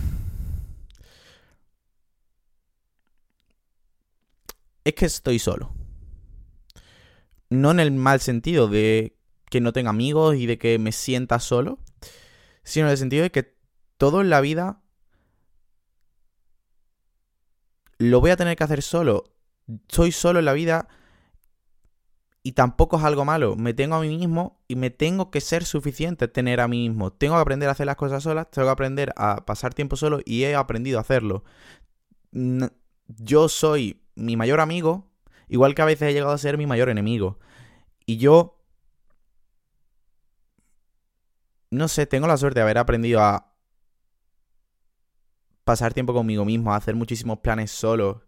es 4.84 4.94
que 4.94 5.04
estoy 5.04 5.38
solo 5.38 5.79
no 7.50 7.70
en 7.72 7.80
el 7.80 7.90
mal 7.90 8.20
sentido 8.20 8.68
de 8.68 9.16
que 9.50 9.60
no 9.60 9.72
tenga 9.72 9.90
amigos 9.90 10.36
y 10.36 10.46
de 10.46 10.58
que 10.58 10.78
me 10.78 10.92
sienta 10.92 11.40
solo, 11.40 11.80
sino 12.62 12.86
en 12.86 12.92
el 12.92 12.98
sentido 12.98 13.24
de 13.24 13.30
que 13.30 13.54
todo 13.98 14.20
en 14.20 14.30
la 14.30 14.40
vida 14.40 14.80
lo 17.98 18.20
voy 18.20 18.30
a 18.30 18.36
tener 18.36 18.56
que 18.56 18.64
hacer 18.64 18.82
solo. 18.82 19.24
Soy 19.88 20.12
solo 20.12 20.38
en 20.38 20.46
la 20.46 20.52
vida 20.52 20.88
y 22.42 22.52
tampoco 22.52 22.96
es 22.96 23.04
algo 23.04 23.24
malo. 23.24 23.56
Me 23.56 23.74
tengo 23.74 23.96
a 23.96 24.00
mí 24.00 24.16
mismo 24.16 24.62
y 24.68 24.76
me 24.76 24.90
tengo 24.90 25.30
que 25.30 25.40
ser 25.40 25.64
suficiente 25.64 26.28
tener 26.28 26.60
a 26.60 26.68
mí 26.68 26.88
mismo. 26.88 27.12
Tengo 27.12 27.34
que 27.34 27.42
aprender 27.42 27.68
a 27.68 27.72
hacer 27.72 27.86
las 27.86 27.96
cosas 27.96 28.22
solas, 28.22 28.50
tengo 28.50 28.68
que 28.68 28.72
aprender 28.72 29.12
a 29.16 29.44
pasar 29.44 29.74
tiempo 29.74 29.96
solo 29.96 30.20
y 30.24 30.44
he 30.44 30.54
aprendido 30.54 30.98
a 30.98 31.02
hacerlo. 31.02 31.44
Yo 32.32 33.48
soy 33.48 34.00
mi 34.14 34.36
mayor 34.36 34.60
amigo 34.60 35.09
Igual 35.50 35.74
que 35.74 35.82
a 35.82 35.84
veces 35.84 36.08
he 36.08 36.12
llegado 36.12 36.32
a 36.32 36.38
ser 36.38 36.56
mi 36.56 36.66
mayor 36.66 36.88
enemigo. 36.88 37.38
Y 38.06 38.16
yo... 38.16 38.56
No 41.70 41.88
sé, 41.88 42.06
tengo 42.06 42.26
la 42.26 42.36
suerte 42.36 42.60
de 42.60 42.62
haber 42.62 42.78
aprendido 42.78 43.20
a 43.20 43.52
pasar 45.64 45.92
tiempo 45.92 46.12
conmigo 46.12 46.44
mismo, 46.44 46.72
a 46.72 46.76
hacer 46.76 46.96
muchísimos 46.96 47.40
planes 47.40 47.70
solo, 47.70 48.24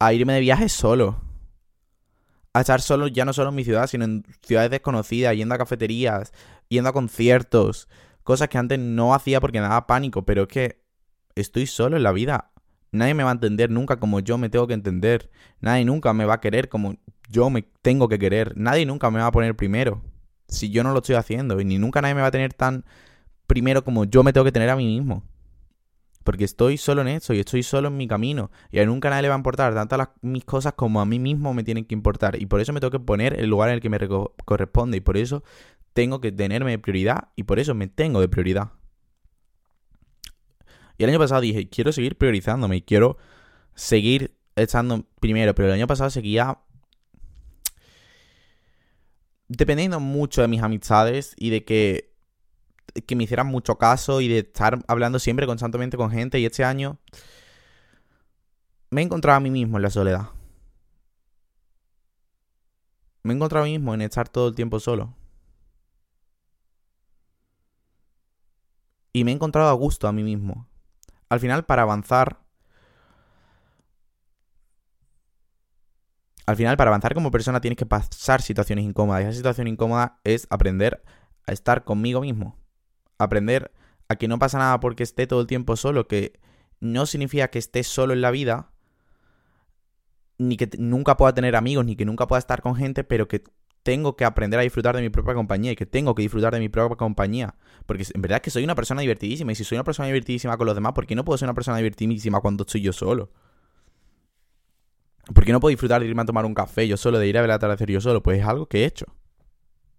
a 0.00 0.12
irme 0.12 0.32
de 0.32 0.40
viaje 0.40 0.68
solo, 0.68 1.20
a 2.52 2.60
estar 2.60 2.80
solo 2.80 3.06
ya 3.06 3.24
no 3.24 3.32
solo 3.32 3.50
en 3.50 3.54
mi 3.54 3.62
ciudad, 3.62 3.86
sino 3.86 4.04
en 4.04 4.24
ciudades 4.42 4.72
desconocidas, 4.72 5.36
yendo 5.36 5.54
a 5.54 5.58
cafeterías, 5.58 6.32
yendo 6.68 6.90
a 6.90 6.92
conciertos, 6.92 7.88
cosas 8.24 8.48
que 8.48 8.58
antes 8.58 8.80
no 8.80 9.14
hacía 9.14 9.40
porque 9.40 9.60
me 9.60 9.68
daba 9.68 9.86
pánico, 9.86 10.24
pero 10.24 10.42
es 10.42 10.48
que 10.48 10.82
estoy 11.36 11.66
solo 11.68 11.96
en 11.96 12.02
la 12.02 12.10
vida. 12.10 12.50
Nadie 12.92 13.14
me 13.14 13.22
va 13.22 13.30
a 13.30 13.34
entender 13.34 13.70
nunca 13.70 13.98
como 13.98 14.20
yo 14.20 14.36
me 14.38 14.48
tengo 14.48 14.66
que 14.66 14.74
entender. 14.74 15.30
Nadie 15.60 15.84
nunca 15.84 16.12
me 16.12 16.24
va 16.24 16.34
a 16.34 16.40
querer 16.40 16.68
como 16.68 16.96
yo 17.28 17.50
me 17.50 17.62
tengo 17.82 18.08
que 18.08 18.18
querer. 18.18 18.56
Nadie 18.56 18.84
nunca 18.86 19.10
me 19.10 19.20
va 19.20 19.26
a 19.26 19.32
poner 19.32 19.56
primero. 19.56 20.02
Si 20.48 20.70
yo 20.70 20.82
no 20.82 20.92
lo 20.92 20.98
estoy 20.98 21.14
haciendo. 21.14 21.60
Y 21.60 21.64
ni 21.64 21.78
nunca 21.78 22.02
nadie 22.02 22.14
me 22.14 22.20
va 22.22 22.28
a 22.28 22.32
tener 22.32 22.52
tan 22.52 22.84
primero 23.46 23.84
como 23.84 24.04
yo 24.04 24.22
me 24.22 24.32
tengo 24.32 24.44
que 24.44 24.52
tener 24.52 24.70
a 24.70 24.76
mí 24.76 24.86
mismo. 24.86 25.22
Porque 26.24 26.44
estoy 26.44 26.76
solo 26.76 27.00
en 27.02 27.08
esto 27.08 27.32
y 27.32 27.40
estoy 27.40 27.62
solo 27.62 27.88
en 27.88 27.96
mi 27.96 28.08
camino. 28.08 28.50
Y 28.70 28.80
a 28.80 28.86
nunca 28.86 29.08
nadie 29.08 29.22
le 29.22 29.28
va 29.28 29.34
a 29.36 29.38
importar 29.38 29.72
tantas 29.72 29.98
las, 29.98 30.08
mis 30.20 30.44
cosas 30.44 30.72
como 30.74 31.00
a 31.00 31.06
mí 31.06 31.18
mismo 31.18 31.54
me 31.54 31.62
tienen 31.62 31.84
que 31.84 31.94
importar. 31.94 32.40
Y 32.40 32.46
por 32.46 32.60
eso 32.60 32.72
me 32.72 32.80
tengo 32.80 32.90
que 32.90 33.00
poner 33.00 33.38
el 33.38 33.48
lugar 33.48 33.68
en 33.68 33.76
el 33.76 33.80
que 33.80 33.88
me 33.88 33.98
corresponde. 34.44 34.96
Y 34.96 35.00
por 35.00 35.16
eso 35.16 35.44
tengo 35.92 36.20
que 36.20 36.32
tenerme 36.32 36.72
de 36.72 36.78
prioridad. 36.80 37.28
Y 37.36 37.44
por 37.44 37.60
eso 37.60 37.74
me 37.74 37.86
tengo 37.86 38.20
de 38.20 38.28
prioridad. 38.28 38.72
Y 41.00 41.04
el 41.04 41.08
año 41.08 41.18
pasado 41.18 41.40
dije, 41.40 41.66
quiero 41.66 41.92
seguir 41.92 42.18
priorizándome 42.18 42.76
y 42.76 42.82
quiero 42.82 43.16
seguir 43.74 44.36
estando 44.54 45.06
primero. 45.18 45.54
Pero 45.54 45.68
el 45.68 45.74
año 45.74 45.86
pasado 45.86 46.10
seguía 46.10 46.58
dependiendo 49.48 49.98
mucho 49.98 50.42
de 50.42 50.48
mis 50.48 50.60
amistades 50.60 51.34
y 51.38 51.48
de 51.48 51.64
que, 51.64 52.12
que 53.06 53.16
me 53.16 53.24
hicieran 53.24 53.46
mucho 53.46 53.78
caso 53.78 54.20
y 54.20 54.28
de 54.28 54.40
estar 54.40 54.84
hablando 54.88 55.18
siempre 55.18 55.46
constantemente 55.46 55.96
con 55.96 56.10
gente. 56.10 56.38
Y 56.38 56.44
este 56.44 56.64
año 56.64 56.98
me 58.90 59.00
he 59.00 59.04
encontrado 59.04 59.38
a 59.38 59.40
mí 59.40 59.50
mismo 59.50 59.78
en 59.78 59.82
la 59.84 59.90
soledad. 59.90 60.28
Me 63.22 63.32
he 63.32 63.36
encontrado 63.36 63.64
a 63.64 63.68
mí 63.68 63.78
mismo 63.78 63.94
en 63.94 64.02
estar 64.02 64.28
todo 64.28 64.48
el 64.48 64.54
tiempo 64.54 64.78
solo. 64.78 65.16
Y 69.14 69.24
me 69.24 69.30
he 69.30 69.34
encontrado 69.34 69.70
a 69.70 69.72
gusto 69.72 70.06
a 70.06 70.12
mí 70.12 70.22
mismo 70.22 70.69
al 71.30 71.40
final 71.40 71.64
para 71.64 71.82
avanzar... 71.82 72.38
Al 76.46 76.56
final, 76.56 76.76
para 76.76 76.90
avanzar 76.90 77.14
como 77.14 77.30
persona 77.30 77.60
tienes 77.60 77.76
que 77.78 77.86
pasar 77.86 78.42
situaciones 78.42 78.84
incómodas. 78.84 79.22
Y 79.22 79.26
esa 79.26 79.36
situación 79.36 79.68
incómoda 79.68 80.18
es 80.24 80.48
aprender 80.50 81.00
a 81.46 81.52
estar 81.52 81.84
conmigo 81.84 82.20
mismo. 82.20 82.58
Aprender 83.18 83.70
a 84.08 84.16
que 84.16 84.26
no 84.26 84.40
pasa 84.40 84.58
nada 84.58 84.80
porque 84.80 85.04
esté 85.04 85.28
todo 85.28 85.42
el 85.42 85.46
tiempo 85.46 85.76
solo, 85.76 86.08
que 86.08 86.40
no 86.80 87.06
significa 87.06 87.48
que 87.48 87.60
esté 87.60 87.84
solo 87.84 88.14
en 88.14 88.20
la 88.20 88.32
vida, 88.32 88.72
ni 90.38 90.56
que 90.56 90.68
nunca 90.76 91.16
pueda 91.16 91.32
tener 91.34 91.54
amigos, 91.54 91.84
ni 91.84 91.94
que 91.94 92.04
nunca 92.04 92.26
pueda 92.26 92.40
estar 92.40 92.62
con 92.62 92.74
gente, 92.74 93.04
pero 93.04 93.28
que 93.28 93.44
tengo 93.82 94.16
que 94.16 94.24
aprender 94.24 94.60
a 94.60 94.62
disfrutar 94.62 94.94
de 94.94 95.02
mi 95.02 95.08
propia 95.08 95.34
compañía 95.34 95.72
y 95.72 95.76
que 95.76 95.86
tengo 95.86 96.14
que 96.14 96.22
disfrutar 96.22 96.52
de 96.52 96.60
mi 96.60 96.68
propia 96.68 96.96
compañía. 96.96 97.54
Porque 97.86 98.04
en 98.12 98.22
verdad 98.22 98.36
es 98.36 98.42
que 98.42 98.50
soy 98.50 98.64
una 98.64 98.74
persona 98.74 99.00
divertidísima 99.00 99.52
y 99.52 99.54
si 99.54 99.64
soy 99.64 99.76
una 99.76 99.84
persona 99.84 100.06
divertidísima 100.06 100.56
con 100.56 100.66
los 100.66 100.74
demás, 100.74 100.92
¿por 100.92 101.06
qué 101.06 101.14
no 101.14 101.24
puedo 101.24 101.38
ser 101.38 101.46
una 101.46 101.54
persona 101.54 101.78
divertidísima 101.78 102.40
cuando 102.40 102.62
estoy 102.64 102.82
yo 102.82 102.92
solo? 102.92 103.30
¿Por 105.34 105.44
qué 105.44 105.52
no 105.52 105.60
puedo 105.60 105.70
disfrutar 105.70 106.00
de 106.00 106.08
irme 106.08 106.22
a 106.22 106.24
tomar 106.24 106.44
un 106.44 106.54
café 106.54 106.86
yo 106.88 106.96
solo, 106.96 107.18
de 107.18 107.28
ir 107.28 107.38
a 107.38 107.40
ver 107.40 107.50
el 107.50 107.54
atardecer 107.54 107.90
yo 107.90 108.00
solo? 108.00 108.22
Pues 108.22 108.40
es 108.40 108.46
algo 108.46 108.66
que 108.66 108.82
he 108.82 108.84
hecho. 108.84 109.06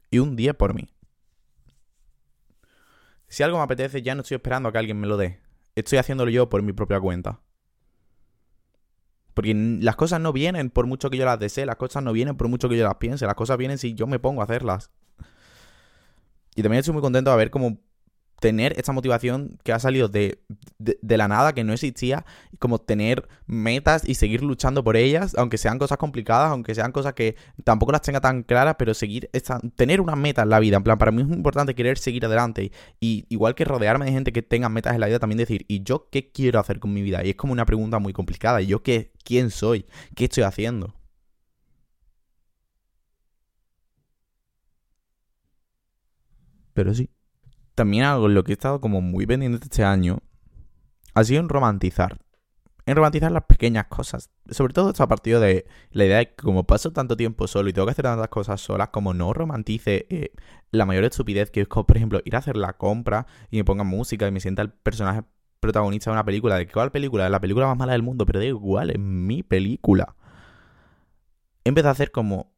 Y 0.10 0.20
un 0.20 0.36
día 0.36 0.54
por 0.54 0.74
mí. 0.74 0.90
Si 3.28 3.44
algo 3.44 3.58
me 3.58 3.64
apetece, 3.64 4.02
ya 4.02 4.14
no 4.14 4.22
estoy 4.22 4.36
esperando 4.36 4.68
a 4.68 4.72
que 4.74 4.78
alguien 4.78 5.00
me 5.00 5.08
lo 5.08 5.16
dé. 5.16 5.40
Estoy 5.76 6.00
haciéndolo 6.00 6.30
yo 6.32 6.50
por 6.50 6.62
mi 6.64 6.74
propia 6.74 7.00
cuenta. 7.00 7.40
Porque 9.34 9.54
las 9.54 9.96
cosas 9.96 10.20
no 10.20 10.34
vienen 10.34 10.70
por 10.70 10.88
mucho 10.88 11.10
que 11.10 11.18
yo 11.18 11.26
las 11.26 11.40
desee, 11.40 11.66
las 11.66 11.78
cosas 11.78 12.04
no 12.04 12.12
vienen 12.12 12.36
por 12.36 12.48
mucho 12.48 12.68
que 12.68 12.78
yo 12.78 12.84
las 12.84 12.96
piense, 12.96 13.26
las 13.26 13.36
cosas 13.36 13.58
vienen 13.58 13.78
si 13.78 13.94
yo 13.94 14.08
me 14.08 14.20
pongo 14.20 14.42
a 14.42 14.44
hacerlas. 14.44 14.90
Y 16.56 16.62
también 16.62 16.80
estoy 16.80 16.94
muy 16.94 17.02
contento 17.02 17.32
de 17.32 17.38
ver 17.38 17.50
cómo 17.50 17.80
tener 18.42 18.74
esta 18.78 18.92
motivación 18.92 19.60
que 19.64 19.72
ha 19.72 19.80
salido 19.80 20.08
de, 20.10 20.42
de, 20.80 21.18
la 21.18 21.28
nada, 21.28 21.54
que 21.54 21.64
no 21.64 21.74
existía, 21.74 22.26
como 22.58 22.80
tener 22.80 23.30
metas 23.46 24.02
y 24.04 24.16
seguir 24.16 24.42
luchando 24.42 24.84
por 24.84 24.98
ellas, 24.98 25.36
aunque 25.38 25.60
sean 25.60 25.78
cosas 25.78 26.00
complicadas, 26.00 26.50
aunque 26.50 26.74
sean 26.74 26.92
cosas 26.92 27.14
que 27.14 27.36
tampoco 27.64 27.92
las 27.92 28.02
tenga 28.02 28.20
tan 28.20 28.42
claras, 28.42 28.76
pero 28.80 28.96
seguir, 28.96 29.30
tener 29.76 30.02
una 30.02 30.16
meta 30.16 30.42
en 30.42 30.50
la 30.50 30.60
vida, 30.60 30.78
en 30.78 30.84
plan, 30.84 30.98
para 30.98 31.12
mí 31.12 31.22
es 31.22 31.28
muy 31.28 31.38
importante 31.38 31.76
querer 31.76 32.00
seguir 32.00 32.26
adelante, 32.26 32.72
y, 33.00 33.26
igual 33.30 33.54
que 33.54 33.64
rodearme 33.64 34.06
de 34.06 34.12
gente 34.12 34.34
que 34.34 34.42
tenga 34.42 34.70
metas 34.70 34.96
en 34.96 35.02
la 35.02 35.08
vida, 35.08 35.20
también 35.20 35.38
decir, 35.38 35.64
¿y 35.68 35.84
yo 35.84 36.10
qué 36.12 36.32
quiero 36.32 36.60
hacer 36.60 36.80
con 36.80 36.92
mi 36.94 37.04
vida? 37.04 37.24
Y 37.24 37.30
es 37.30 37.36
como 37.36 37.54
una 37.54 37.66
pregunta 37.68 38.00
muy 38.00 38.12
complicada, 38.12 38.60
¿y 38.60 38.66
yo 38.68 38.82
qué, 38.82 39.12
quién 39.24 39.52
soy? 39.52 39.86
¿Qué 40.16 40.26
estoy 40.26 40.44
haciendo? 40.44 40.96
Pero 46.74 46.94
sí 46.96 47.10
también 47.76 48.04
algo 48.04 48.28
en 48.28 48.36
lo 48.36 48.44
que 48.44 48.52
he 48.52 48.54
estado 48.54 48.82
como 48.82 49.02
muy 49.02 49.26
pendiente 49.26 49.60
este 49.64 49.84
año 49.84 50.20
ha 51.14 51.24
sido 51.24 51.40
en 51.40 51.50
romantizar. 51.50 52.18
En 52.86 52.96
romantizar 52.96 53.32
las 53.32 53.44
pequeñas 53.44 53.86
cosas. 53.88 54.30
Sobre 54.50 54.74
todo 54.74 54.90
esto 54.90 55.04
a 55.04 55.08
partir 55.08 55.40
de 55.40 55.66
la 55.92 56.06
idea 56.06 56.18
de 56.18 56.30
que 56.30 56.36
como 56.36 56.66
paso 56.66 56.92
tanto 56.92 57.16
tiempo 57.16 57.48
solo 57.48 57.70
y 57.70 57.74
tengo 57.74 57.86
que 57.86 57.92
hacer 57.92 58.04
tantas 58.04 58.30
cosas 58.30 58.60
solas, 58.60 58.90
como 58.90 59.14
no 59.14 59.34
romantice 59.34 60.08
eh, 60.10 60.32
la 60.72 60.86
mayor 60.86 61.04
estupidez 61.06 61.52
que 61.52 61.62
es 61.62 61.68
por 61.68 61.96
ejemplo, 61.96 62.22
ir 62.26 62.36
a 62.36 62.40
hacer 62.40 62.58
la 62.58 62.74
compra 62.74 63.28
y 63.50 63.58
me 63.58 63.64
ponga 63.64 63.84
música 63.84 64.28
y 64.28 64.32
me 64.32 64.40
sienta 64.40 64.62
el 64.62 64.72
personaje 64.72 65.24
protagonista 65.60 66.10
de 66.10 66.14
una 66.14 66.26
película. 66.26 66.58
¿De 66.58 66.68
cuál 66.68 66.92
película? 66.92 67.30
La 67.30 67.40
película 67.40 67.68
más 67.68 67.78
mala 67.78 67.94
del 67.94 68.04
mundo, 68.04 68.26
pero 68.26 68.40
da 68.40 68.46
igual, 68.46 68.90
es 68.90 69.00
mi 69.00 69.44
película. 69.44 70.16
Empecé 71.64 71.88
a 71.88 71.92
hacer 71.92 72.12
como... 72.12 72.52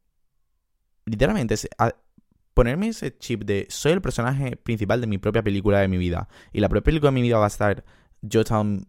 Literalmente, 1.05 1.55
ponerme 2.53 2.89
ese 2.89 3.17
chip 3.17 3.43
de 3.43 3.65
soy 3.69 3.93
el 3.93 4.01
personaje 4.01 4.57
principal 4.57 5.01
de 5.01 5.07
mi 5.07 5.17
propia 5.17 5.43
película 5.43 5.79
de 5.79 5.87
mi 5.87 5.97
vida 5.97 6.27
y 6.51 6.59
la 6.59 6.69
propia 6.69 6.85
película 6.85 7.11
de 7.11 7.15
mi 7.15 7.21
vida 7.21 7.37
va 7.37 7.45
a 7.45 7.47
estar 7.47 7.83
yo 8.23 8.41
estado 8.41 8.61
en 8.61 8.87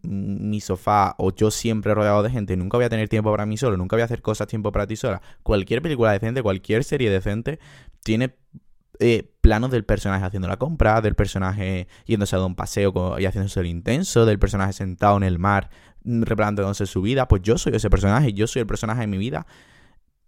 mi 0.49 0.61
sofá 0.61 1.13
o 1.17 1.35
yo 1.35 1.51
siempre 1.51 1.93
rodeado 1.93 2.23
de 2.23 2.29
gente, 2.29 2.55
nunca 2.55 2.77
voy 2.77 2.85
a 2.85 2.89
tener 2.89 3.09
tiempo 3.09 3.31
para 3.31 3.45
mí 3.45 3.57
solo, 3.57 3.75
nunca 3.75 3.95
voy 3.95 4.01
a 4.01 4.05
hacer 4.05 4.21
cosas 4.21 4.47
tiempo 4.47 4.71
para 4.71 4.87
ti 4.87 4.95
sola. 4.95 5.21
Cualquier 5.43 5.81
película 5.81 6.13
decente, 6.13 6.41
cualquier 6.41 6.85
serie 6.85 7.09
decente 7.09 7.59
tiene 8.01 8.35
eh, 8.99 9.29
planos 9.41 9.71
del 9.71 9.83
personaje 9.83 10.23
haciendo 10.23 10.47
la 10.47 10.57
compra, 10.57 11.01
del 11.01 11.15
personaje 11.15 11.87
yéndose 12.05 12.35
a 12.35 12.39
dar 12.39 12.47
un 12.47 12.55
paseo 12.55 13.19
y 13.19 13.25
haciéndose 13.25 13.59
el 13.59 13.65
intenso, 13.65 14.25
del 14.25 14.39
personaje 14.39 14.71
sentado 14.71 15.17
en 15.17 15.23
el 15.23 15.37
mar 15.37 15.69
mm, 16.05 16.23
replanteándose 16.23 16.85
su 16.85 17.01
vida. 17.01 17.27
Pues 17.27 17.41
yo 17.41 17.57
soy 17.57 17.75
ese 17.75 17.89
personaje, 17.89 18.31
yo 18.31 18.47
soy 18.47 18.61
el 18.61 18.67
personaje 18.67 19.01
de 19.01 19.07
mi 19.07 19.17
vida 19.17 19.45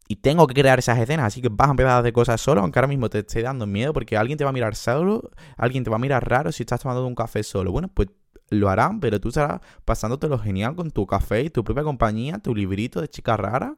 y 0.08 0.18
tengo 0.18 0.48
que 0.48 0.54
crear 0.54 0.80
esas 0.80 0.98
escenas, 1.00 1.26
así 1.26 1.42
que 1.42 1.50
vas 1.50 1.68
a 1.68 1.72
empezar 1.72 1.92
a 1.92 1.98
hacer 2.00 2.14
cosas 2.14 2.40
solo, 2.40 2.62
aunque 2.62 2.80
ahora 2.80 2.88
mismo 2.88 3.10
te 3.10 3.20
esté 3.20 3.42
dando 3.42 3.68
miedo, 3.68 3.92
porque 3.92 4.16
alguien 4.16 4.38
te 4.38 4.46
va 4.46 4.52
a 4.52 4.54
mirar 4.54 4.76
solo, 4.76 5.32
alguien 5.58 5.84
te 5.84 5.90
va 5.90 5.98
a 5.98 6.00
mirar 6.00 6.28
raro 6.28 6.52
si 6.52 6.64
estás 6.64 6.80
tomando 6.80 7.06
un 7.06 7.16
café 7.16 7.44
solo. 7.44 7.72
Bueno, 7.72 7.90
pues 7.94 8.08
lo 8.50 8.70
harán, 8.70 9.02
pero 9.02 9.20
tú 9.20 9.30
estarás 9.30 9.60
pasándotelo 9.84 10.40
genial 10.40 10.76
con 10.76 10.92
tu 10.92 11.06
café 11.06 11.42
y 11.42 11.50
tu 11.50 11.64
propia 11.64 11.84
compañía, 11.84 12.40
tu 12.40 12.56
librito 12.56 13.02
de 13.02 13.10
chica 13.10 13.36
rara. 13.36 13.76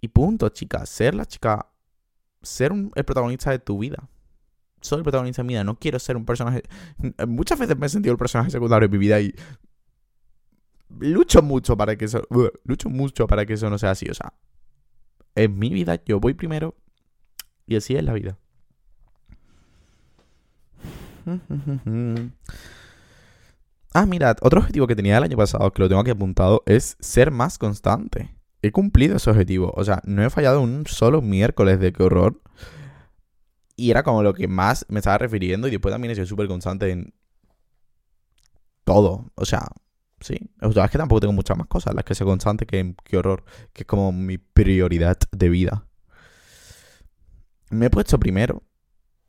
Y 0.00 0.08
punto, 0.08 0.48
chica, 0.48 0.84
ser 0.86 1.14
la 1.14 1.26
chica, 1.26 1.66
ser 2.40 2.72
el 2.72 3.04
protagonista 3.04 3.50
de 3.50 3.58
tu 3.58 3.78
vida. 3.78 4.08
Soy 4.80 4.98
el 4.98 5.04
protagonista 5.04 5.42
de 5.42 5.46
mi 5.46 5.54
vida, 5.54 5.62
no 5.62 5.78
quiero 5.78 5.98
ser 5.98 6.16
un 6.16 6.24
personaje. 6.24 6.62
Muchas 7.28 7.58
veces 7.58 7.76
me 7.76 7.86
he 7.86 7.88
sentido 7.90 8.12
el 8.12 8.18
personaje 8.18 8.50
secundario 8.50 8.88
de 8.88 8.92
mi 8.92 8.98
vida 8.98 9.20
y 9.20 9.34
lucho 11.00 11.42
mucho 11.42 11.76
para 11.76 11.96
que 11.96 12.06
eso, 12.06 12.26
lucho 12.64 12.88
mucho 12.88 13.26
para 13.26 13.46
que 13.46 13.54
eso 13.54 13.68
no 13.70 13.78
sea 13.78 13.90
así. 13.90 14.08
O 14.08 14.14
sea, 14.14 14.32
en 15.34 15.58
mi 15.58 15.70
vida 15.70 16.02
yo 16.04 16.20
voy 16.20 16.34
primero 16.34 16.74
y 17.66 17.76
así 17.76 17.94
es 17.96 18.04
la 18.04 18.12
vida. 18.12 18.38
Ah, 23.94 24.06
mirad, 24.06 24.38
otro 24.40 24.60
objetivo 24.60 24.86
que 24.86 24.96
tenía 24.96 25.18
el 25.18 25.24
año 25.24 25.36
pasado, 25.36 25.70
que 25.70 25.82
lo 25.82 25.88
tengo 25.88 26.00
aquí 26.00 26.10
apuntado, 26.10 26.62
es 26.64 26.96
ser 27.00 27.30
más 27.30 27.58
constante. 27.58 28.34
He 28.62 28.72
cumplido 28.72 29.16
ese 29.16 29.28
objetivo. 29.28 29.70
O 29.76 29.84
sea, 29.84 30.00
no 30.06 30.24
he 30.24 30.30
fallado 30.30 30.62
un 30.62 30.86
solo 30.86 31.20
miércoles 31.20 31.78
de 31.78 31.92
qué 31.92 32.02
horror. 32.02 32.40
Y 33.76 33.90
era 33.90 34.02
como 34.02 34.22
lo 34.22 34.32
que 34.32 34.48
más 34.48 34.86
me 34.88 35.00
estaba 35.00 35.18
refiriendo. 35.18 35.68
Y 35.68 35.72
después 35.72 35.92
también 35.92 36.12
he 36.12 36.14
sido 36.14 36.26
súper 36.26 36.48
constante 36.48 36.90
en 36.90 37.12
todo. 38.84 39.30
O 39.34 39.44
sea, 39.44 39.68
Sí, 40.22 40.36
o 40.60 40.72
sea, 40.72 40.84
es 40.84 40.90
que 40.90 40.98
tampoco 40.98 41.20
tengo 41.20 41.32
muchas 41.32 41.56
más 41.58 41.66
cosas. 41.66 41.94
Las 41.94 42.04
que 42.04 42.14
sea 42.14 42.24
constante, 42.24 42.64
que, 42.64 42.94
qué 43.04 43.16
horror, 43.16 43.44
que 43.72 43.82
es 43.82 43.86
como 43.86 44.12
mi 44.12 44.38
prioridad 44.38 45.18
de 45.32 45.48
vida. 45.48 45.86
Me 47.70 47.86
he 47.86 47.90
puesto 47.90 48.18
primero 48.18 48.62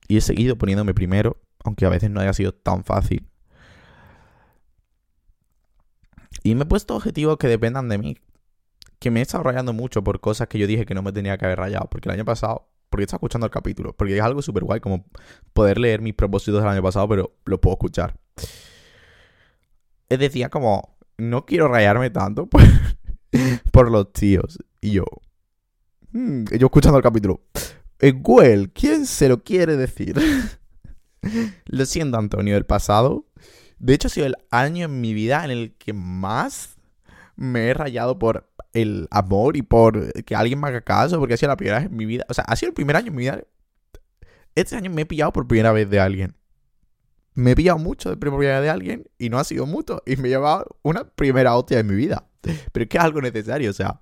y 0.07 0.17
he 0.17 0.21
seguido 0.21 0.57
poniéndome 0.57 0.93
primero, 0.93 1.41
aunque 1.63 1.85
a 1.85 1.89
veces 1.89 2.11
no 2.11 2.19
haya 2.19 2.33
sido 2.33 2.53
tan 2.53 2.83
fácil. 2.83 3.27
Y 6.43 6.53
me 6.55 6.63
he 6.63 6.65
puesto 6.65 6.95
objetivos 6.95 7.37
que 7.37 7.47
dependan 7.47 7.89
de 7.89 7.97
mí, 7.97 8.17
que 8.99 9.09
me 9.09 9.19
he 9.19 9.23
estado 9.23 9.43
rayando 9.43 9.73
mucho 9.73 10.03
por 10.03 10.19
cosas 10.19 10.47
que 10.47 10.59
yo 10.59 10.67
dije 10.67 10.85
que 10.85 10.93
no 10.93 11.01
me 11.01 11.11
tenía 11.11 11.37
que 11.37 11.45
haber 11.45 11.57
rayado, 11.57 11.89
porque 11.89 12.09
el 12.09 12.15
año 12.15 12.25
pasado, 12.25 12.69
porque 12.89 13.05
estaba 13.05 13.17
escuchando 13.17 13.45
el 13.47 13.51
capítulo, 13.51 13.93
porque 13.93 14.15
es 14.15 14.21
algo 14.21 14.41
súper 14.41 14.63
guay 14.63 14.79
como 14.79 15.05
poder 15.53 15.79
leer 15.79 16.01
mis 16.01 16.13
propósitos 16.13 16.61
del 16.61 16.69
año 16.69 16.83
pasado, 16.83 17.07
pero 17.07 17.35
lo 17.45 17.59
puedo 17.61 17.75
escuchar 17.75 18.19
decía 20.19 20.49
como, 20.49 20.97
no 21.17 21.45
quiero 21.45 21.67
rayarme 21.67 22.09
tanto 22.09 22.47
por, 23.71 23.91
los 23.91 24.11
tíos. 24.13 24.59
Y 24.81 24.91
yo, 24.91 25.05
hmm, 26.11 26.45
yo 26.57 26.67
escuchando 26.67 26.97
el 26.97 27.03
capítulo, 27.03 27.41
Well, 28.01 28.71
¿quién 28.73 29.05
se 29.05 29.29
lo 29.29 29.43
quiere 29.43 29.77
decir? 29.77 30.19
lo 31.65 31.85
siento, 31.85 32.17
Antonio, 32.17 32.55
del 32.55 32.65
pasado. 32.65 33.25
De 33.79 33.93
hecho, 33.93 34.07
ha 34.07 34.11
sido 34.11 34.27
el 34.27 34.35
año 34.51 34.85
en 34.85 35.01
mi 35.01 35.13
vida 35.13 35.43
en 35.45 35.51
el 35.51 35.75
que 35.77 35.93
más 35.93 36.77
me 37.35 37.67
he 37.67 37.73
rayado 37.73 38.19
por 38.19 38.49
el 38.73 39.07
amor 39.11 39.55
y 39.55 39.61
por 39.61 40.11
que 40.23 40.35
alguien 40.35 40.59
me 40.59 40.67
haga 40.67 40.81
caso, 40.81 41.19
porque 41.19 41.35
ha 41.35 41.37
sido 41.37 41.49
la 41.49 41.57
primera 41.57 41.79
vez 41.79 41.87
en 41.89 41.95
mi 41.95 42.05
vida. 42.05 42.25
O 42.29 42.33
sea, 42.33 42.43
ha 42.45 42.55
sido 42.55 42.69
el 42.69 42.73
primer 42.73 42.95
año 42.95 43.07
en 43.07 43.15
mi 43.15 43.23
vida. 43.23 43.43
Este 44.55 44.75
año 44.75 44.91
me 44.91 45.03
he 45.03 45.05
pillado 45.05 45.31
por 45.31 45.47
primera 45.47 45.71
vez 45.71 45.89
de 45.89 45.99
alguien. 45.99 46.35
Me 47.35 47.51
he 47.51 47.55
pillado 47.55 47.79
mucho 47.79 48.09
de 48.09 48.17
primera 48.17 48.61
de 48.61 48.69
alguien 48.69 49.09
y 49.17 49.29
no 49.29 49.39
ha 49.39 49.43
sido 49.43 49.65
mutuo. 49.65 50.01
Y 50.05 50.17
me 50.17 50.27
he 50.27 50.31
llevado 50.31 50.77
una 50.83 51.03
primera 51.03 51.55
hostia 51.55 51.77
de 51.77 51.83
mi 51.83 51.95
vida. 51.95 52.27
Pero 52.41 52.83
es 52.83 52.89
que 52.89 52.97
es 52.97 53.03
algo 53.03 53.21
necesario, 53.21 53.69
o 53.69 53.73
sea. 53.73 54.01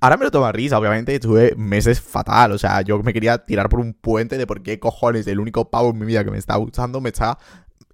Ahora 0.00 0.18
me 0.18 0.24
lo 0.24 0.30
tomo 0.30 0.52
risa, 0.52 0.78
obviamente 0.78 1.14
estuve 1.14 1.54
meses 1.56 1.98
fatal, 1.98 2.52
o 2.52 2.58
sea, 2.58 2.82
yo 2.82 3.02
me 3.02 3.14
quería 3.14 3.38
tirar 3.38 3.70
por 3.70 3.80
un 3.80 3.94
puente 3.94 4.36
de 4.36 4.46
por 4.46 4.62
qué 4.62 4.78
cojones 4.78 5.26
el 5.26 5.40
único 5.40 5.70
pavo 5.70 5.90
en 5.90 5.98
mi 5.98 6.04
vida 6.04 6.24
que 6.24 6.30
me 6.30 6.36
está 6.36 6.56
gustando 6.56 7.00
me 7.00 7.08
está 7.08 7.38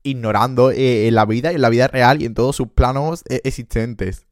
ignorando 0.02 0.70
eh, 0.70 1.08
en 1.08 1.14
la 1.14 1.24
vida, 1.24 1.52
en 1.52 1.60
la 1.60 1.68
vida 1.68 1.86
real 1.88 2.20
y 2.20 2.26
en 2.26 2.34
todos 2.34 2.56
sus 2.56 2.68
planos 2.68 3.22
eh, 3.28 3.40
existentes. 3.44 4.26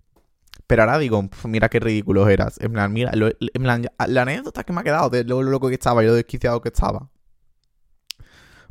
Pero 0.66 0.82
ahora 0.82 0.98
digo, 0.98 1.28
mira 1.44 1.68
qué 1.68 1.80
ridículo 1.80 2.28
eras. 2.28 2.58
En 2.60 2.72
plan, 2.72 2.92
mira, 2.92 3.12
la 3.14 4.22
anécdota 4.22 4.64
que 4.64 4.72
me 4.72 4.80
ha 4.80 4.84
quedado 4.84 5.10
de 5.10 5.24
lo 5.24 5.42
loco 5.42 5.68
que 5.68 5.74
estaba 5.74 6.02
y 6.02 6.06
lo 6.06 6.14
desquiciado 6.14 6.60
que 6.60 6.68
estaba. 6.68 7.10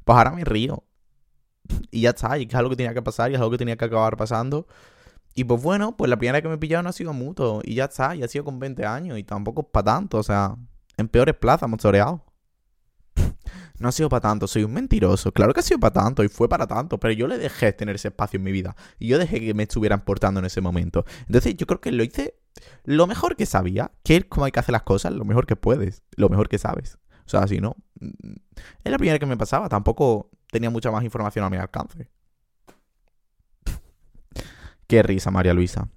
Pues 0.03 0.17
ahora 0.17 0.31
me 0.31 0.43
río. 0.43 0.83
Y 1.91 2.01
ya 2.01 2.11
está, 2.11 2.37
y 2.37 2.43
es 2.43 2.55
algo 2.55 2.69
que 2.69 2.75
tenía 2.75 2.93
que 2.93 3.01
pasar 3.01 3.31
y 3.31 3.35
es 3.35 3.39
algo 3.39 3.51
que 3.51 3.57
tenía 3.57 3.75
que 3.75 3.85
acabar 3.85 4.17
pasando. 4.17 4.67
Y 5.33 5.43
pues 5.45 5.61
bueno, 5.61 5.95
pues 5.95 6.09
la 6.09 6.17
primera 6.17 6.41
que 6.41 6.47
me 6.47 6.83
no 6.83 6.89
ha 6.89 6.93
sido 6.93 7.13
mutuo. 7.13 7.61
Y 7.63 7.75
ya 7.75 7.85
está, 7.85 8.15
y 8.15 8.23
ha 8.23 8.27
sido 8.27 8.45
con 8.45 8.59
20 8.59 8.85
años. 8.85 9.17
Y 9.17 9.23
tampoco 9.23 9.61
es 9.61 9.67
para 9.71 9.85
tanto, 9.85 10.17
o 10.17 10.23
sea, 10.23 10.55
en 10.97 11.07
peores 11.07 11.35
plazas 11.35 11.67
hemos 11.67 11.79
toreado. 11.79 12.23
No 13.79 13.89
ha 13.89 13.91
sido 13.91 14.09
para 14.09 14.21
tanto, 14.21 14.45
soy 14.45 14.63
un 14.63 14.73
mentiroso. 14.73 15.31
Claro 15.31 15.53
que 15.53 15.61
ha 15.61 15.63
sido 15.63 15.79
para 15.79 15.93
tanto 15.93 16.23
y 16.23 16.27
fue 16.27 16.47
para 16.47 16.67
tanto, 16.67 16.99
pero 16.99 17.13
yo 17.13 17.27
le 17.27 17.39
dejé 17.39 17.73
tener 17.73 17.95
ese 17.95 18.09
espacio 18.09 18.37
en 18.37 18.43
mi 18.43 18.51
vida. 18.51 18.75
Y 18.99 19.07
yo 19.07 19.17
dejé 19.17 19.39
que 19.39 19.55
me 19.55 19.63
estuvieran 19.63 20.01
portando 20.01 20.39
en 20.39 20.45
ese 20.45 20.61
momento. 20.61 21.03
Entonces 21.25 21.55
yo 21.55 21.65
creo 21.65 21.81
que 21.81 21.91
lo 21.91 22.03
hice 22.03 22.35
lo 22.83 23.07
mejor 23.07 23.35
que 23.35 23.47
sabía, 23.47 23.91
que 24.03 24.17
es 24.17 24.25
como 24.25 24.45
hay 24.45 24.51
que 24.51 24.59
hacer 24.59 24.73
las 24.73 24.83
cosas, 24.83 25.13
lo 25.13 25.25
mejor 25.25 25.47
que 25.47 25.55
puedes, 25.55 26.03
lo 26.15 26.29
mejor 26.29 26.47
que 26.47 26.59
sabes. 26.59 26.99
O 27.25 27.29
sea, 27.29 27.47
si 27.47 27.59
no, 27.59 27.75
mm, 27.99 28.33
es 28.83 28.91
la 28.91 28.97
primera 28.97 29.17
que 29.17 29.25
me 29.25 29.37
pasaba, 29.37 29.67
tampoco 29.67 30.29
tenía 30.51 30.69
mucha 30.69 30.91
más 30.91 31.03
información 31.03 31.43
a 31.43 31.49
mi 31.49 31.57
alcance. 31.57 32.07
Qué 34.85 35.01
risa, 35.01 35.31
María 35.31 35.53
Luisa. 35.53 35.87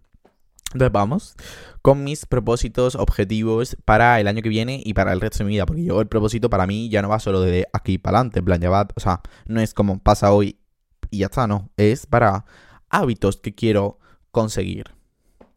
Entonces 0.72 0.92
vamos 0.92 1.36
con 1.82 2.02
mis 2.02 2.26
propósitos, 2.26 2.94
objetivos 2.96 3.76
para 3.84 4.18
el 4.18 4.26
año 4.26 4.42
que 4.42 4.48
viene 4.48 4.80
y 4.84 4.94
para 4.94 5.12
el 5.12 5.20
resto 5.20 5.38
de 5.38 5.44
mi 5.44 5.50
vida. 5.50 5.66
Porque 5.66 5.84
yo 5.84 6.00
el 6.00 6.08
propósito 6.08 6.48
para 6.48 6.66
mí 6.66 6.88
ya 6.88 7.02
no 7.02 7.08
va 7.08 7.20
solo 7.20 7.40
de 7.40 7.66
aquí 7.72 7.98
para 7.98 8.18
adelante, 8.18 8.38
en 8.38 8.44
plan, 8.44 8.60
ya 8.60 8.70
va, 8.70 8.88
o 8.94 9.00
sea, 9.00 9.20
no 9.46 9.60
es 9.60 9.74
como 9.74 9.98
pasa 9.98 10.32
hoy 10.32 10.58
y 11.10 11.18
ya 11.18 11.26
está, 11.26 11.46
no. 11.46 11.70
Es 11.76 12.06
para 12.06 12.44
hábitos 12.88 13.36
que 13.36 13.54
quiero 13.54 13.98
conseguir. 14.30 14.94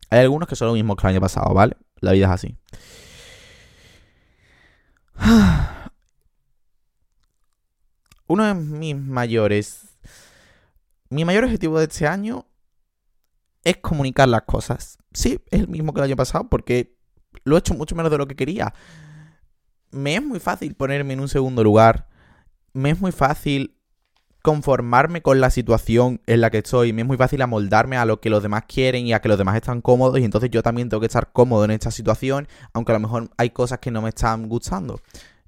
Hay 0.09 0.19
algunos 0.19 0.47
que 0.47 0.55
son 0.55 0.67
los 0.67 0.75
mismos 0.75 0.97
que 0.97 1.07
el 1.07 1.11
año 1.13 1.21
pasado, 1.21 1.53
¿vale? 1.53 1.77
La 1.99 2.11
vida 2.11 2.25
es 2.27 2.31
así. 2.31 2.57
Uno 8.27 8.45
de 8.45 8.53
mis 8.53 8.95
mayores. 8.95 9.97
Mi 11.09 11.25
mayor 11.25 11.45
objetivo 11.45 11.79
de 11.79 11.85
este 11.85 12.07
año 12.07 12.45
es 13.63 13.77
comunicar 13.77 14.27
las 14.27 14.43
cosas. 14.43 14.97
Sí, 15.13 15.39
es 15.49 15.61
el 15.61 15.67
mismo 15.67 15.93
que 15.93 16.01
el 16.01 16.05
año 16.05 16.15
pasado 16.15 16.49
porque 16.49 16.97
lo 17.43 17.55
he 17.55 17.59
hecho 17.59 17.73
mucho 17.73 17.95
menos 17.95 18.11
de 18.11 18.17
lo 18.17 18.27
que 18.27 18.35
quería. 18.35 18.73
Me 19.91 20.15
es 20.15 20.23
muy 20.23 20.39
fácil 20.39 20.75
ponerme 20.75 21.13
en 21.13 21.21
un 21.21 21.29
segundo 21.29 21.63
lugar. 21.63 22.07
Me 22.73 22.91
es 22.91 22.99
muy 22.99 23.11
fácil 23.11 23.77
conformarme 24.41 25.21
con 25.21 25.41
la 25.41 25.49
situación 25.49 26.21
en 26.25 26.41
la 26.41 26.49
que 26.49 26.59
estoy. 26.59 26.93
Me 26.93 27.01
es 27.01 27.07
muy 27.07 27.17
fácil 27.17 27.41
amoldarme 27.41 27.97
a 27.97 28.05
lo 28.05 28.21
que 28.21 28.29
los 28.29 28.43
demás 28.43 28.63
quieren 28.67 29.05
y 29.05 29.13
a 29.13 29.19
que 29.21 29.27
los 29.29 29.37
demás 29.37 29.55
están 29.55 29.81
cómodos. 29.81 30.19
Y 30.19 30.23
entonces 30.23 30.49
yo 30.49 30.63
también 30.63 30.89
tengo 30.89 31.01
que 31.01 31.07
estar 31.07 31.31
cómodo 31.31 31.65
en 31.65 31.71
esta 31.71 31.91
situación, 31.91 32.47
aunque 32.73 32.91
a 32.91 32.95
lo 32.95 32.99
mejor 32.99 33.29
hay 33.37 33.49
cosas 33.49 33.79
que 33.79 33.91
no 33.91 34.01
me 34.01 34.09
están 34.09 34.47
gustando. 34.47 34.99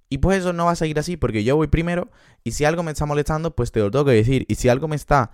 Y 0.10 0.18
pues 0.18 0.40
eso 0.40 0.54
no 0.54 0.66
va 0.66 0.72
a 0.72 0.76
seguir 0.76 0.98
así 1.00 1.18
porque 1.18 1.44
yo 1.44 1.56
voy 1.56 1.68
primero 1.68 2.10
y 2.44 2.52
si 2.52 2.66
algo 2.66 2.82
me 2.84 2.92
está 2.92 3.06
molestando, 3.06 3.56
pues 3.56 3.72
te 3.72 3.80
lo 3.80 3.92
tengo 3.92 4.06
que 4.06 4.12
decir. 4.12 4.46
Y 4.48 4.56
si 4.56 4.68
algo 4.68 4.88
me 4.88 4.96
está 4.96 5.32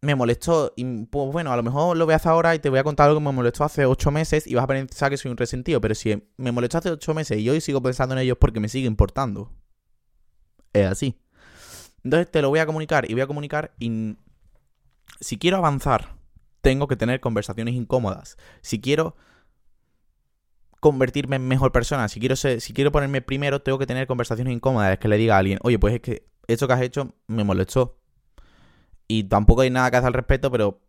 me 0.00 0.14
molestó, 0.14 0.72
y 0.76 0.84
pues 1.06 1.32
bueno, 1.32 1.52
a 1.52 1.56
lo 1.56 1.62
mejor 1.62 1.96
lo 1.96 2.06
veas 2.06 2.24
ahora 2.26 2.54
y 2.54 2.60
te 2.60 2.70
voy 2.70 2.78
a 2.78 2.84
contar 2.84 3.08
algo 3.08 3.18
que 3.20 3.26
me 3.26 3.32
molestó 3.32 3.64
hace 3.64 3.84
ocho 3.84 4.10
meses 4.10 4.46
y 4.46 4.54
vas 4.54 4.64
a 4.64 4.68
pensar 4.68 5.10
que 5.10 5.16
soy 5.16 5.30
un 5.30 5.36
resentido, 5.36 5.80
pero 5.80 5.94
si 5.94 6.22
me 6.36 6.52
molestó 6.52 6.78
hace 6.78 6.90
ocho 6.90 7.14
meses 7.14 7.38
y 7.38 7.50
hoy 7.50 7.60
sigo 7.60 7.82
pensando 7.82 8.14
en 8.14 8.20
ellos 8.20 8.36
porque 8.38 8.60
me 8.60 8.68
sigue 8.68 8.86
importando. 8.86 9.50
Es 10.72 10.86
así. 10.86 11.18
Entonces 12.04 12.30
te 12.30 12.42
lo 12.42 12.48
voy 12.48 12.60
a 12.60 12.66
comunicar 12.66 13.10
y 13.10 13.14
voy 13.14 13.22
a 13.22 13.26
comunicar 13.26 13.74
y 13.80 14.16
si 15.20 15.36
quiero 15.36 15.56
avanzar, 15.56 16.14
tengo 16.60 16.86
que 16.86 16.96
tener 16.96 17.20
conversaciones 17.20 17.74
incómodas. 17.74 18.36
Si 18.62 18.80
quiero 18.80 19.16
convertirme 20.80 21.36
en 21.36 21.48
mejor 21.48 21.72
persona, 21.72 22.08
si 22.08 22.20
quiero 22.20 22.36
si 22.36 22.72
quiero 22.72 22.92
ponerme 22.92 23.22
primero, 23.22 23.60
tengo 23.60 23.78
que 23.78 23.86
tener 23.86 24.06
conversaciones 24.06 24.54
incómodas, 24.54 24.98
que 24.98 25.08
le 25.08 25.16
diga 25.16 25.36
a 25.36 25.38
alguien, 25.38 25.58
oye, 25.62 25.78
pues 25.78 25.94
es 25.94 26.00
que 26.00 26.28
esto 26.46 26.66
que 26.66 26.72
has 26.74 26.82
hecho 26.82 27.14
me 27.26 27.44
molestó 27.44 27.98
y 29.08 29.24
tampoco 29.24 29.62
hay 29.62 29.70
nada 29.70 29.90
que 29.90 29.96
hacer 29.96 30.08
al 30.08 30.14
respecto, 30.14 30.50
pero 30.50 30.80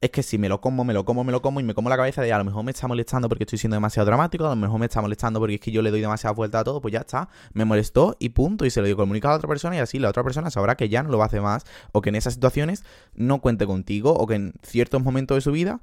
es 0.00 0.10
que 0.10 0.22
si 0.22 0.38
me 0.38 0.48
lo 0.48 0.60
como, 0.60 0.84
me 0.84 0.94
lo 0.94 1.04
como, 1.04 1.24
me 1.24 1.32
lo 1.32 1.42
como 1.42 1.60
y 1.60 1.64
me 1.64 1.74
como 1.74 1.88
la 1.88 1.96
cabeza 1.96 2.22
de 2.22 2.32
a 2.32 2.38
lo 2.38 2.44
mejor 2.44 2.62
me 2.64 2.70
está 2.70 2.86
molestando 2.86 3.28
porque 3.28 3.44
estoy 3.44 3.58
siendo 3.58 3.74
demasiado 3.74 4.06
dramático, 4.06 4.46
a 4.46 4.50
lo 4.50 4.56
mejor 4.56 4.78
me 4.78 4.86
está 4.86 5.00
molestando 5.00 5.40
porque 5.40 5.56
es 5.56 5.60
que 5.60 5.72
yo 5.72 5.82
le 5.82 5.90
doy 5.90 6.00
demasiada 6.00 6.34
vuelta 6.34 6.60
a 6.60 6.64
todo, 6.64 6.80
pues 6.80 6.92
ya 6.92 7.00
está, 7.00 7.28
me 7.52 7.64
molestó 7.64 8.16
y 8.20 8.28
punto, 8.30 8.64
y 8.64 8.70
se 8.70 8.80
lo 8.80 8.86
digo 8.86 8.98
comunicado 8.98 9.34
a 9.34 9.36
otra 9.38 9.48
persona 9.48 9.76
y 9.76 9.80
así 9.80 9.98
la 9.98 10.08
otra 10.08 10.22
persona 10.22 10.50
sabrá 10.50 10.76
que 10.76 10.88
ya 10.88 11.02
no 11.02 11.10
lo 11.10 11.18
va 11.18 11.24
a 11.24 11.26
hacer 11.26 11.42
más 11.42 11.64
o 11.92 12.00
que 12.00 12.10
en 12.10 12.14
esas 12.14 12.34
situaciones 12.34 12.84
no 13.14 13.40
cuente 13.40 13.66
contigo 13.66 14.12
o 14.12 14.26
que 14.26 14.36
en 14.36 14.54
ciertos 14.62 15.02
momentos 15.02 15.36
de 15.36 15.40
su 15.40 15.50
vida 15.50 15.80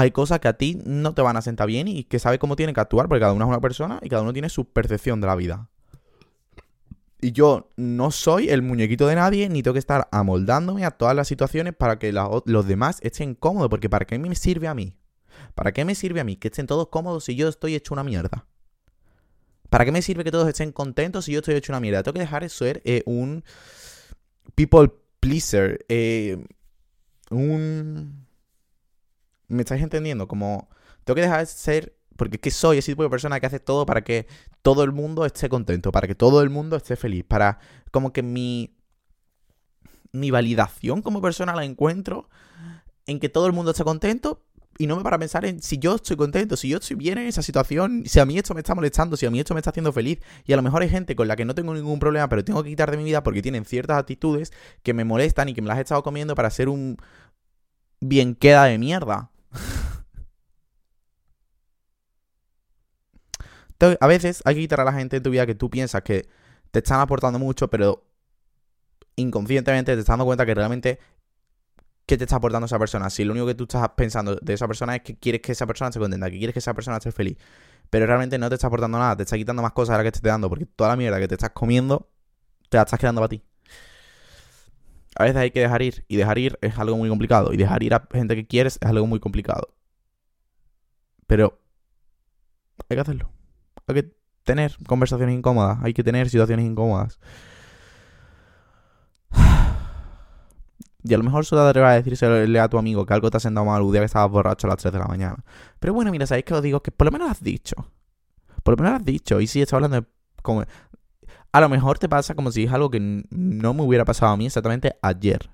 hay 0.00 0.12
cosas 0.12 0.40
que 0.40 0.48
a 0.48 0.54
ti 0.54 0.80
no 0.84 1.14
te 1.14 1.20
van 1.20 1.36
a 1.36 1.42
sentar 1.42 1.66
bien 1.66 1.86
y 1.86 2.04
que 2.04 2.18
sabe 2.18 2.38
cómo 2.38 2.56
tiene 2.56 2.72
que 2.72 2.80
actuar 2.80 3.06
porque 3.06 3.20
cada 3.20 3.34
uno 3.34 3.44
es 3.44 3.48
una 3.48 3.60
persona 3.60 4.00
y 4.02 4.08
cada 4.08 4.22
uno 4.22 4.32
tiene 4.32 4.48
su 4.48 4.64
percepción 4.64 5.20
de 5.20 5.26
la 5.26 5.36
vida. 5.36 5.68
Y 7.20 7.32
yo 7.32 7.70
no 7.76 8.10
soy 8.10 8.48
el 8.48 8.62
muñequito 8.62 9.06
de 9.06 9.14
nadie, 9.14 9.50
ni 9.50 9.62
tengo 9.62 9.74
que 9.74 9.78
estar 9.78 10.08
amoldándome 10.10 10.86
a 10.86 10.92
todas 10.92 11.14
las 11.14 11.28
situaciones 11.28 11.74
para 11.74 11.98
que 11.98 12.12
los 12.12 12.66
demás 12.66 12.98
estén 13.02 13.34
cómodos. 13.34 13.68
Porque 13.68 13.90
¿para 13.90 14.06
qué 14.06 14.18
me 14.18 14.34
sirve 14.34 14.68
a 14.68 14.74
mí? 14.74 14.96
¿Para 15.54 15.72
qué 15.72 15.84
me 15.84 15.94
sirve 15.94 16.20
a 16.20 16.24
mí 16.24 16.36
que 16.36 16.48
estén 16.48 16.66
todos 16.66 16.88
cómodos 16.88 17.24
si 17.24 17.36
yo 17.36 17.48
estoy 17.48 17.74
hecho 17.74 17.92
una 17.92 18.04
mierda? 18.04 18.46
¿Para 19.68 19.84
qué 19.84 19.92
me 19.92 20.00
sirve 20.00 20.24
que 20.24 20.30
todos 20.30 20.48
estén 20.48 20.72
contentos 20.72 21.26
si 21.26 21.32
yo 21.32 21.40
estoy 21.40 21.56
hecho 21.56 21.72
una 21.72 21.80
mierda? 21.80 22.02
Tengo 22.02 22.14
que 22.14 22.20
dejar 22.20 22.42
de 22.42 22.48
ser 22.48 22.80
eh, 22.86 23.02
un 23.04 23.44
people 24.54 24.90
pleaser. 25.20 25.84
Eh, 25.90 26.42
un... 27.30 28.29
¿Me 29.50 29.62
estáis 29.62 29.82
entendiendo? 29.82 30.26
Como... 30.26 30.68
Tengo 31.04 31.16
que 31.16 31.22
dejar 31.22 31.40
de 31.40 31.46
ser 31.46 32.00
porque 32.16 32.36
es 32.36 32.42
que 32.42 32.50
soy 32.50 32.76
ese 32.76 32.92
tipo 32.92 33.02
de 33.02 33.08
persona 33.08 33.40
que 33.40 33.46
hace 33.46 33.60
todo 33.60 33.86
para 33.86 34.02
que 34.02 34.26
todo 34.60 34.84
el 34.84 34.92
mundo 34.92 35.24
esté 35.24 35.48
contento, 35.48 35.90
para 35.90 36.06
que 36.06 36.14
todo 36.14 36.42
el 36.42 36.50
mundo 36.50 36.76
esté 36.76 36.94
feliz, 36.94 37.24
para 37.24 37.58
como 37.92 38.12
que 38.12 38.22
mi, 38.22 38.76
mi 40.12 40.30
validación 40.30 41.00
como 41.00 41.22
persona 41.22 41.54
la 41.54 41.64
encuentro 41.64 42.28
en 43.06 43.20
que 43.20 43.30
todo 43.30 43.46
el 43.46 43.54
mundo 43.54 43.70
esté 43.70 43.84
contento 43.84 44.44
y 44.76 44.86
no 44.86 44.96
me 44.96 45.02
para 45.02 45.18
pensar 45.18 45.46
en 45.46 45.62
si 45.62 45.78
yo 45.78 45.94
estoy 45.94 46.16
contento, 46.16 46.56
si 46.56 46.68
yo 46.68 46.76
estoy 46.76 46.96
bien 46.96 47.18
en 47.18 47.26
esa 47.26 47.42
situación, 47.42 48.02
si 48.06 48.20
a 48.20 48.26
mí 48.26 48.36
esto 48.36 48.52
me 48.52 48.60
está 48.60 48.74
molestando, 48.74 49.16
si 49.16 49.24
a 49.24 49.30
mí 49.30 49.38
esto 49.38 49.54
me 49.54 49.60
está 49.60 49.70
haciendo 49.70 49.92
feliz. 49.92 50.20
Y 50.46 50.52
a 50.52 50.56
lo 50.56 50.62
mejor 50.62 50.82
hay 50.82 50.88
gente 50.88 51.16
con 51.16 51.26
la 51.28 51.36
que 51.36 51.44
no 51.44 51.54
tengo 51.54 51.74
ningún 51.74 51.98
problema, 51.98 52.28
pero 52.28 52.44
tengo 52.44 52.62
que 52.62 52.70
quitar 52.70 52.90
de 52.90 52.96
mi 52.96 53.04
vida 53.04 53.22
porque 53.22 53.42
tienen 53.42 53.64
ciertas 53.64 53.98
actitudes 53.98 54.52
que 54.82 54.94
me 54.94 55.04
molestan 55.04 55.48
y 55.48 55.54
que 55.54 55.62
me 55.62 55.68
las 55.68 55.78
he 55.78 55.82
estado 55.82 56.02
comiendo 56.02 56.34
para 56.34 56.50
ser 56.50 56.68
un 56.68 56.96
bien 58.00 58.34
queda 58.34 58.64
de 58.64 58.78
mierda. 58.78 59.30
A 64.00 64.06
veces 64.06 64.42
hay 64.44 64.54
que 64.54 64.60
quitar 64.62 64.80
a 64.80 64.84
la 64.84 64.92
gente 64.92 65.16
en 65.16 65.22
tu 65.22 65.30
vida 65.30 65.46
que 65.46 65.54
tú 65.54 65.70
piensas 65.70 66.02
que 66.02 66.28
te 66.70 66.80
están 66.80 67.00
aportando 67.00 67.38
mucho, 67.38 67.68
pero 67.68 68.04
inconscientemente 69.16 69.94
te 69.94 70.00
estás 70.00 70.12
dando 70.14 70.24
cuenta 70.24 70.46
que 70.46 70.54
realmente 70.54 70.98
¿qué 72.10 72.18
te 72.18 72.24
está 72.24 72.36
aportando 72.36 72.66
esa 72.66 72.78
persona? 72.78 73.08
Si 73.08 73.24
lo 73.24 73.32
único 73.32 73.46
que 73.46 73.54
tú 73.54 73.64
estás 73.64 73.88
pensando 73.90 74.34
de 74.34 74.52
esa 74.52 74.66
persona 74.66 74.96
es 74.96 75.02
que 75.02 75.16
quieres 75.16 75.40
que 75.42 75.52
esa 75.52 75.64
persona 75.66 75.90
esté 75.90 76.00
contenta, 76.00 76.28
que 76.28 76.38
quieres 76.38 76.52
que 76.52 76.58
esa 76.58 76.74
persona 76.74 76.96
esté 76.96 77.12
feliz, 77.12 77.36
pero 77.88 78.04
realmente 78.04 78.36
no 78.36 78.48
te 78.48 78.56
está 78.56 78.66
aportando 78.66 78.98
nada, 78.98 79.16
te 79.16 79.22
está 79.22 79.36
quitando 79.36 79.62
más 79.62 79.72
cosas 79.72 79.94
de 79.94 79.98
las 79.98 80.04
que 80.04 80.12
te 80.12 80.18
estoy 80.18 80.30
dando, 80.30 80.48
porque 80.48 80.66
toda 80.66 80.90
la 80.90 80.96
mierda 80.96 81.20
que 81.20 81.28
te 81.28 81.34
estás 81.34 81.50
comiendo 81.50 82.10
te 82.68 82.78
la 82.78 82.82
estás 82.82 82.98
quedando 82.98 83.20
para 83.20 83.28
ti. 83.28 83.44
A 85.16 85.24
veces 85.24 85.36
hay 85.36 85.50
que 85.50 85.60
dejar 85.60 85.82
ir, 85.82 86.04
y 86.08 86.16
dejar 86.16 86.38
ir 86.38 86.58
es 86.62 86.78
algo 86.78 86.96
muy 86.96 87.08
complicado, 87.08 87.52
y 87.52 87.56
dejar 87.56 87.82
ir 87.82 87.94
a 87.94 88.06
gente 88.12 88.36
que 88.36 88.46
quieres 88.46 88.78
es 88.80 88.88
algo 88.88 89.06
muy 89.06 89.20
complicado. 89.20 89.74
Pero 91.26 91.60
hay 92.88 92.96
que 92.96 93.00
hacerlo. 93.00 93.30
Hay 93.86 93.94
que 93.94 94.14
tener 94.44 94.76
conversaciones 94.86 95.36
incómodas, 95.36 95.78
hay 95.82 95.94
que 95.94 96.02
tener 96.02 96.28
situaciones 96.28 96.66
incómodas. 96.66 97.18
Y 101.02 101.14
a 101.14 101.16
lo 101.16 101.24
mejor 101.24 101.46
solo 101.46 101.72
te 101.72 101.80
va 101.80 101.92
a 101.92 102.02
decirle 102.02 102.60
a 102.60 102.68
tu 102.68 102.76
amigo 102.76 103.06
que 103.06 103.14
algo 103.14 103.30
te 103.30 103.38
ha 103.38 103.40
sentado 103.40 103.64
mal 103.64 103.82
el 103.82 103.90
día 103.90 104.02
que 104.02 104.04
estabas 104.04 104.30
borracho 104.30 104.66
a 104.66 104.70
las 104.70 104.80
3 104.80 104.92
de 104.92 104.98
la 104.98 105.06
mañana. 105.06 105.42
Pero 105.78 105.94
bueno, 105.94 106.10
mira, 106.10 106.26
¿sabéis 106.26 106.44
que 106.44 106.52
os 106.52 106.62
digo? 106.62 106.82
Que 106.82 106.90
por 106.90 107.06
lo 107.06 107.10
menos 107.12 107.28
lo 107.28 107.32
has 107.32 107.42
dicho. 107.42 107.74
Por 108.62 108.72
lo 108.72 108.76
menos 108.76 108.90
lo 108.92 108.96
has 108.98 109.04
dicho. 109.06 109.40
Y 109.40 109.46
si 109.46 109.62
estás 109.62 109.74
hablando 109.74 110.02
de... 110.02 110.06
Como... 110.42 110.64
A 111.52 111.60
lo 111.60 111.68
mejor 111.68 111.98
te 111.98 112.08
pasa 112.08 112.34
como 112.34 112.52
si 112.52 112.64
es 112.64 112.72
algo 112.72 112.90
que 112.90 113.00
no 113.00 113.74
me 113.74 113.82
hubiera 113.82 114.04
pasado 114.04 114.32
a 114.32 114.36
mí 114.36 114.46
exactamente 114.46 114.96
ayer. 115.02 115.50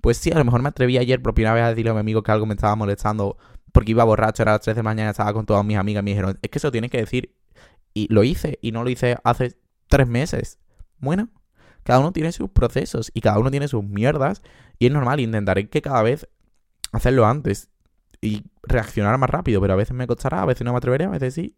Pues 0.00 0.16
sí, 0.16 0.30
a 0.30 0.38
lo 0.38 0.44
mejor 0.44 0.62
me 0.62 0.68
atreví 0.68 0.98
ayer 0.98 1.22
por 1.22 1.34
primera 1.34 1.54
vez 1.54 1.64
a 1.64 1.68
decirle 1.70 1.90
a 1.90 1.94
mi 1.94 2.00
amigo 2.00 2.22
que 2.22 2.32
algo 2.32 2.46
me 2.46 2.54
estaba 2.54 2.74
molestando 2.76 3.36
porque 3.72 3.92
iba 3.92 4.04
borracho, 4.04 4.42
era 4.42 4.52
las 4.52 4.62
3 4.62 4.76
de 4.76 4.80
la 4.80 4.84
mañana, 4.84 5.10
estaba 5.10 5.32
con 5.32 5.46
todas 5.46 5.64
mis 5.64 5.76
amigas, 5.76 6.02
me 6.02 6.10
dijeron, 6.10 6.38
es 6.42 6.50
que 6.50 6.58
eso 6.58 6.72
tienes 6.72 6.90
que 6.90 6.98
decir. 6.98 7.34
Y 7.94 8.12
lo 8.12 8.24
hice, 8.24 8.58
y 8.62 8.72
no 8.72 8.84
lo 8.84 8.90
hice 8.90 9.18
hace 9.24 9.56
tres 9.88 10.06
meses. 10.06 10.58
Bueno, 10.98 11.28
cada 11.82 12.00
uno 12.00 12.12
tiene 12.12 12.32
sus 12.32 12.50
procesos 12.50 13.10
y 13.14 13.20
cada 13.20 13.38
uno 13.38 13.50
tiene 13.50 13.68
sus 13.68 13.84
mierdas, 13.84 14.42
y 14.78 14.86
es 14.86 14.92
normal, 14.92 15.20
intentaré 15.20 15.68
que 15.68 15.82
cada 15.82 16.02
vez 16.02 16.28
hacerlo 16.92 17.26
antes 17.26 17.68
y 18.20 18.44
reaccionar 18.62 19.16
más 19.18 19.30
rápido, 19.30 19.60
pero 19.60 19.74
a 19.74 19.76
veces 19.76 19.94
me 19.94 20.06
costará, 20.06 20.42
a 20.42 20.46
veces 20.46 20.64
no 20.64 20.72
me 20.72 20.78
atreveré, 20.78 21.04
a 21.04 21.10
veces 21.10 21.34
sí. 21.34 21.56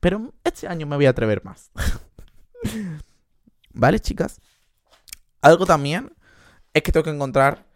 Pero 0.00 0.32
este 0.44 0.68
año 0.68 0.86
me 0.86 0.96
voy 0.96 1.06
a 1.06 1.10
atrever 1.10 1.44
más. 1.44 1.70
¿Vale, 3.72 4.00
chicas? 4.00 4.40
Algo 5.40 5.66
también 5.66 6.12
es 6.74 6.82
que 6.82 6.92
tengo 6.92 7.04
que 7.04 7.10
encontrar 7.10 7.66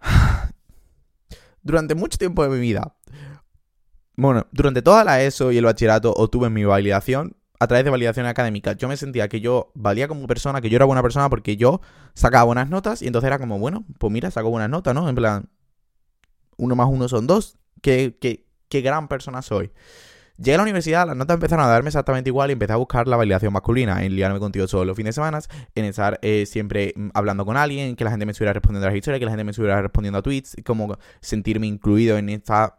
durante 1.62 1.94
mucho 1.94 2.18
tiempo 2.18 2.42
de 2.42 2.50
mi 2.50 2.60
vida, 2.60 2.94
bueno, 4.16 4.46
durante 4.50 4.82
toda 4.82 5.04
la 5.04 5.22
ESO 5.22 5.52
y 5.52 5.58
el 5.58 5.64
bachillerato 5.64 6.12
obtuve 6.12 6.50
mi 6.50 6.64
validación 6.64 7.36
a 7.60 7.66
través 7.68 7.84
de 7.84 7.90
validación 7.90 8.26
académica. 8.26 8.72
Yo 8.72 8.88
me 8.88 8.96
sentía 8.96 9.28
que 9.28 9.40
yo 9.40 9.70
valía 9.74 10.08
como 10.08 10.26
persona, 10.26 10.60
que 10.60 10.70
yo 10.70 10.76
era 10.76 10.84
buena 10.86 11.02
persona 11.02 11.30
porque 11.30 11.56
yo 11.56 11.80
sacaba 12.14 12.44
buenas 12.44 12.68
notas 12.68 13.00
y 13.00 13.06
entonces 13.06 13.28
era 13.28 13.38
como, 13.38 13.60
bueno, 13.60 13.84
pues 13.98 14.12
mira, 14.12 14.30
saco 14.32 14.50
buenas 14.50 14.70
notas, 14.70 14.92
¿no? 14.92 15.08
En 15.08 15.14
plan, 15.14 15.48
uno 16.56 16.74
más 16.74 16.88
uno 16.90 17.08
son 17.08 17.28
dos. 17.28 17.58
Qué, 17.80 18.18
qué, 18.20 18.46
qué 18.68 18.80
gran 18.80 19.06
persona 19.06 19.40
soy. 19.40 19.70
Llegué 20.38 20.54
a 20.54 20.58
la 20.58 20.62
universidad, 20.62 21.04
las 21.04 21.16
notas 21.16 21.34
empezaron 21.34 21.64
a 21.64 21.68
darme 21.68 21.88
exactamente 21.88 22.30
igual 22.30 22.50
y 22.50 22.52
empecé 22.52 22.72
a 22.72 22.76
buscar 22.76 23.08
la 23.08 23.16
validación 23.16 23.52
masculina, 23.52 24.04
en 24.04 24.14
liarme 24.14 24.38
contigo 24.38 24.68
todos 24.68 24.86
los 24.86 24.96
fines 24.96 25.10
de 25.10 25.14
semana, 25.14 25.40
en 25.74 25.84
estar 25.84 26.20
eh, 26.22 26.46
siempre 26.46 26.94
mm, 26.94 27.08
hablando 27.12 27.44
con 27.44 27.56
alguien, 27.56 27.96
que 27.96 28.04
la 28.04 28.10
gente 28.10 28.24
me 28.24 28.30
estuviera 28.30 28.52
respondiendo 28.52 28.86
a 28.86 28.90
las 28.90 28.96
historias, 28.96 29.18
que 29.18 29.24
la 29.24 29.32
gente 29.32 29.42
me 29.42 29.50
estuviera 29.50 29.82
respondiendo 29.82 30.20
a 30.20 30.22
tweets, 30.22 30.54
como 30.64 30.96
sentirme 31.20 31.66
incluido 31.66 32.18
en 32.18 32.28
esta 32.28 32.78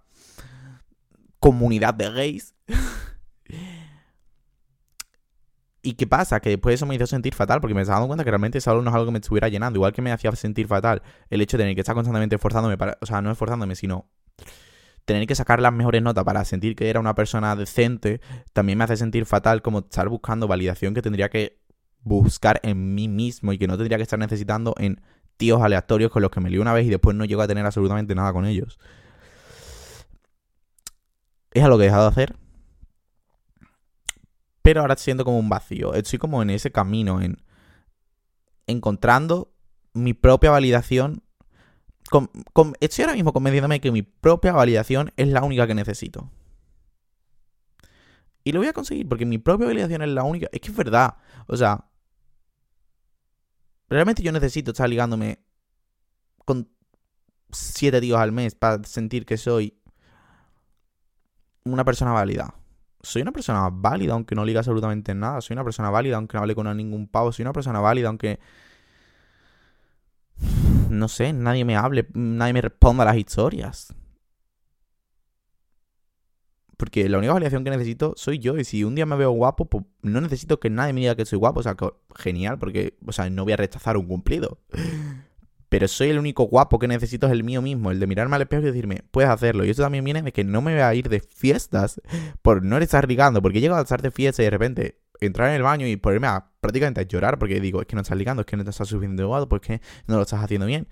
comunidad 1.40 1.94
de 1.94 2.10
gays. 2.10 2.56
¿Y 5.82 5.94
qué 5.94 6.08
pasa? 6.08 6.40
Que 6.40 6.52
después 6.52 6.76
eso 6.76 6.86
me 6.86 6.96
hizo 6.96 7.08
sentir 7.08 7.36
fatal 7.36 7.60
porque 7.60 7.74
me 7.74 7.82
estaba 7.82 8.00
dando 8.00 8.08
cuenta 8.08 8.24
que 8.24 8.32
realmente 8.32 8.60
eso 8.60 8.82
no 8.82 8.90
es 8.90 8.96
algo 8.96 9.08
que 9.08 9.12
me 9.12 9.20
estuviera 9.20 9.50
llenando. 9.50 9.78
Igual 9.78 9.92
que 9.92 10.02
me 10.02 10.14
hacía 10.14 10.32
sentir 10.34 10.68
fatal 10.68 11.02
el 11.30 11.42
hecho 11.42 11.58
de 11.58 11.64
tener 11.64 11.76
que 11.76 11.82
estar 11.82 11.96
constantemente 11.96 12.36
esforzándome 12.36 12.78
para... 12.78 12.98
O 13.02 13.06
sea, 13.06 13.22
no 13.22 13.32
esforzándome, 13.32 13.76
sino 13.76 14.10
tener 15.14 15.26
que 15.26 15.34
sacar 15.34 15.60
las 15.60 15.74
mejores 15.74 16.04
notas 16.04 16.24
para 16.24 16.46
sentir 16.46 16.76
que 16.76 16.88
era 16.88 17.00
una 17.00 17.16
persona 17.16 17.56
decente, 17.56 18.22
también 18.54 18.78
me 18.78 18.84
hace 18.84 18.96
sentir 18.96 19.26
fatal 19.26 19.64
como 19.64 19.80
estar 19.80 20.08
buscando 20.08 20.48
validación 20.48 20.94
que 20.94 21.02
tendría 21.02 21.30
que 21.30 21.60
buscar 22.04 22.60
en 22.62 22.94
mí 22.94 23.08
mismo 23.08 23.52
y 23.52 23.58
que 23.58 23.66
no 23.66 23.76
tendría 23.76 23.98
que 23.98 24.04
estar 24.04 24.20
necesitando 24.20 24.76
en 24.78 25.02
tíos 25.36 25.64
aleatorios 25.64 26.12
con 26.12 26.22
los 26.22 26.30
que 26.30 26.42
me 26.42 26.52
lío 26.52 26.62
una 26.62 26.74
vez 26.74 26.86
y 26.86 26.92
después 26.92 27.16
no 27.16 27.26
llego 27.26 27.42
a 27.42 27.48
tener 27.48 27.66
absolutamente 27.66 28.14
nada 28.14 28.32
con 28.34 28.46
ellos. 28.46 28.78
Es 31.54 31.64
algo 31.64 31.80
que 31.80 31.86
he 31.86 31.88
dejado 31.88 32.04
de 32.04 32.10
hacer. 32.10 32.36
Pero 34.62 34.82
ahora 34.82 34.96
siento 34.96 35.26
como 35.26 35.40
un 35.40 35.50
vacío. 35.50 35.96
Estoy 35.96 36.20
como 36.20 36.44
en 36.44 36.52
ese 36.52 36.72
camino, 36.72 37.20
en 37.20 37.42
encontrando 38.68 39.52
mi 39.94 40.14
propia 40.14 40.52
validación 40.52 41.24
estoy 42.80 43.04
ahora 43.04 43.14
mismo 43.14 43.34
convenciéndome 43.34 43.82
que 43.82 43.92
mi 43.92 44.02
propia 44.02 44.54
validación 44.54 45.12
es 45.18 45.28
la 45.28 45.44
única 45.44 45.68
que 45.68 45.76
necesito. 45.76 46.30
Y 48.44 48.52
lo 48.52 48.60
voy 48.60 48.68
a 48.68 48.74
conseguir 48.74 49.08
porque 49.08 49.26
mi 49.26 49.38
propia 49.38 49.68
validación 49.68 50.02
es 50.02 50.10
la 50.10 50.24
única. 50.24 50.48
Es 50.52 50.62
que 50.62 50.70
es 50.70 50.76
verdad. 50.76 51.18
O 51.48 51.56
sea, 51.58 51.86
realmente 53.90 54.24
yo 54.24 54.32
necesito 54.32 54.72
estar 54.72 54.90
ligándome 54.90 55.40
con 56.46 56.70
siete 57.52 58.02
tíos 58.02 58.20
al 58.20 58.32
mes 58.32 58.56
para 58.56 58.84
sentir 58.84 59.26
que 59.26 59.38
soy 59.38 59.80
una 61.64 61.86
persona 61.86 62.12
válida. 62.12 62.56
Soy 63.02 63.22
una 63.22 63.32
persona 63.32 63.70
válida 63.72 64.14
aunque 64.14 64.36
no 64.36 64.46
liga 64.46 64.60
absolutamente 64.60 65.14
nada. 65.14 65.42
Soy 65.42 65.54
una 65.54 65.64
persona 65.64 65.90
válida 65.90 66.16
aunque 66.16 66.38
no 66.38 66.42
hable 66.42 66.56
con 66.56 66.76
ningún 66.76 67.08
pavo. 67.08 67.32
Soy 67.32 67.44
una 67.44 67.54
persona 67.54 67.80
válida 67.80 68.08
aunque 68.08 68.40
no 70.90 71.08
sé, 71.08 71.34
nadie 71.34 71.66
me 71.66 71.76
hable, 71.76 72.08
nadie 72.14 72.54
me 72.54 72.62
responda 72.62 73.04
a 73.04 73.08
las 73.08 73.18
historias. 73.18 73.94
Porque 76.80 77.10
la 77.10 77.18
única 77.18 77.34
validación 77.34 77.66
que 77.66 77.72
necesito 77.72 78.14
soy 78.16 78.40
yo. 78.40 78.58
Y 78.58 78.64
si 78.64 78.86
un 78.86 78.96
día 78.96 79.06
me 79.06 79.18
veo 79.18 79.32
guapo, 79.32 79.66
pues 79.66 79.84
no 80.02 80.22
necesito 80.22 80.62
que 80.62 80.70
nadie 80.70 80.94
me 80.94 81.02
diga 81.02 81.16
que 81.16 81.26
soy 81.26 81.38
guapo. 81.38 81.60
O 81.60 81.64
sea, 81.64 81.76
genial, 82.16 82.58
porque, 82.58 82.98
o 83.06 83.12
sea, 83.12 83.30
no 83.30 83.44
voy 83.44 83.52
a 83.52 83.58
rechazar 83.58 83.98
un 83.98 84.08
cumplido. 84.08 84.60
Pero 85.68 85.90
soy 85.90 86.10
el 86.10 86.20
único 86.20 86.44
guapo 86.46 86.80
que 86.80 86.88
necesito 86.88 87.28
es 87.28 87.34
el 87.34 87.44
mío 87.44 87.62
mismo, 87.62 87.92
el 87.92 88.00
de 88.00 88.08
mirarme 88.08 88.38
al 88.38 88.44
espejo 88.44 88.64
y 88.64 88.68
decirme, 88.68 89.04
puedes 89.12 89.30
hacerlo. 89.30 89.66
Y 89.66 89.70
eso 89.72 89.84
también 89.84 90.06
viene 90.06 90.22
de 90.22 90.32
que 90.32 90.46
no 90.46 90.62
me 90.62 90.72
voy 90.72 90.82
a 90.82 90.96
ir 90.96 91.10
de 91.10 91.20
fiestas 91.20 92.02
por 92.42 92.64
no 92.64 92.78
estar 92.78 93.10
ligando. 93.10 93.42
Porque 93.42 93.58
he 93.58 93.62
llegado 93.62 93.82
a 93.82 93.84
estar 93.84 94.02
de 94.02 94.12
fiesta 94.12 94.42
y 94.42 94.46
de 94.46 94.52
repente 94.52 95.00
entrar 95.22 95.50
en 95.50 95.56
el 95.56 95.64
baño 95.64 95.88
y 95.88 95.96
ponerme 95.98 96.28
a 96.28 96.46
prácticamente 96.62 97.06
llorar 97.06 97.40
porque 97.40 97.60
digo, 97.60 97.82
es 97.82 97.88
que 97.88 97.96
no 97.96 98.02
estás 98.02 98.18
ligando, 98.18 98.42
es 98.42 98.46
que 98.46 98.58
no 98.58 98.64
te 98.64 98.70
estás 98.70 98.88
subiendo 98.88 99.28
guapo, 99.28 99.50
pues 99.50 99.62
que 99.62 99.82
no 100.08 100.18
lo 100.18 100.24
estás 100.24 100.44
haciendo 100.44 100.66
bien. 100.66 100.88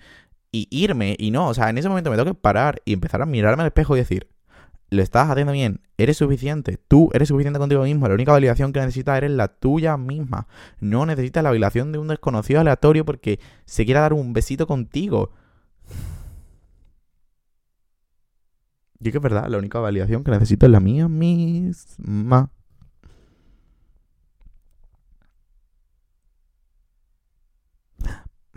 Y 0.50 0.66
irme, 0.70 1.14
y 1.18 1.30
no, 1.30 1.48
o 1.48 1.54
sea, 1.54 1.68
en 1.70 1.78
ese 1.78 1.88
momento 1.88 2.10
me 2.10 2.16
tengo 2.16 2.32
que 2.32 2.38
parar 2.40 2.80
y 2.84 2.94
empezar 2.94 3.20
a 3.20 3.26
mirarme 3.26 3.62
al 3.62 3.68
espejo 3.68 3.96
y 3.96 4.00
decir, 4.00 4.28
lo 4.90 5.02
estás 5.02 5.28
haciendo 5.28 5.52
bien, 5.52 5.82
eres 5.98 6.16
suficiente, 6.16 6.78
tú 6.88 7.10
eres 7.12 7.28
suficiente 7.28 7.58
contigo 7.58 7.82
mismo, 7.82 8.08
la 8.08 8.14
única 8.14 8.32
validación 8.32 8.72
que 8.72 8.80
necesitas 8.80 9.18
eres 9.18 9.30
la 9.32 9.48
tuya 9.48 9.96
misma. 9.98 10.48
No 10.80 11.04
necesitas 11.04 11.42
la 11.42 11.50
validación 11.50 11.92
de 11.92 11.98
un 11.98 12.08
desconocido 12.08 12.60
aleatorio 12.60 13.04
porque 13.04 13.38
se 13.66 13.84
quiera 13.84 14.00
dar 14.00 14.14
un 14.14 14.32
besito 14.32 14.66
contigo. 14.66 15.32
Yo 19.00 19.12
que 19.12 19.18
es 19.18 19.22
verdad, 19.22 19.46
la 19.48 19.58
única 19.58 19.78
validación 19.78 20.24
que 20.24 20.30
necesito 20.30 20.66
es 20.66 20.72
la 20.72 20.80
mía 20.80 21.08
misma. 21.08 22.50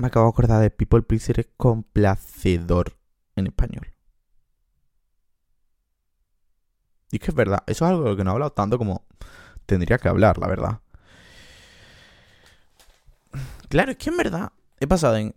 Me 0.02 0.08
acabo 0.08 0.26
de 0.26 0.30
acordar 0.32 0.60
de 0.64 0.72
People 0.72 1.04
Pleaser 1.04 1.42
es 1.42 1.50
complacedor 1.58 2.98
en 3.36 3.46
español. 3.46 3.94
Y 7.12 7.18
es 7.18 7.22
que 7.22 7.30
es 7.30 7.36
verdad, 7.36 7.62
eso 7.68 7.86
es 7.86 7.92
algo 7.92 8.06
de 8.06 8.10
lo 8.10 8.18
que 8.18 8.24
no 8.24 8.32
he 8.32 8.34
hablado 8.34 8.52
tanto 8.52 8.80
como 8.80 9.06
tendría 9.68 10.00
que 10.00 10.10
hablar, 10.10 10.40
la 10.40 10.48
verdad. 10.48 10.80
Claro, 13.70 13.92
es 13.92 13.98
que 13.98 14.10
en 14.10 14.18
verdad 14.18 14.52
he 14.80 14.88
pasado 14.88 15.18
en. 15.18 15.36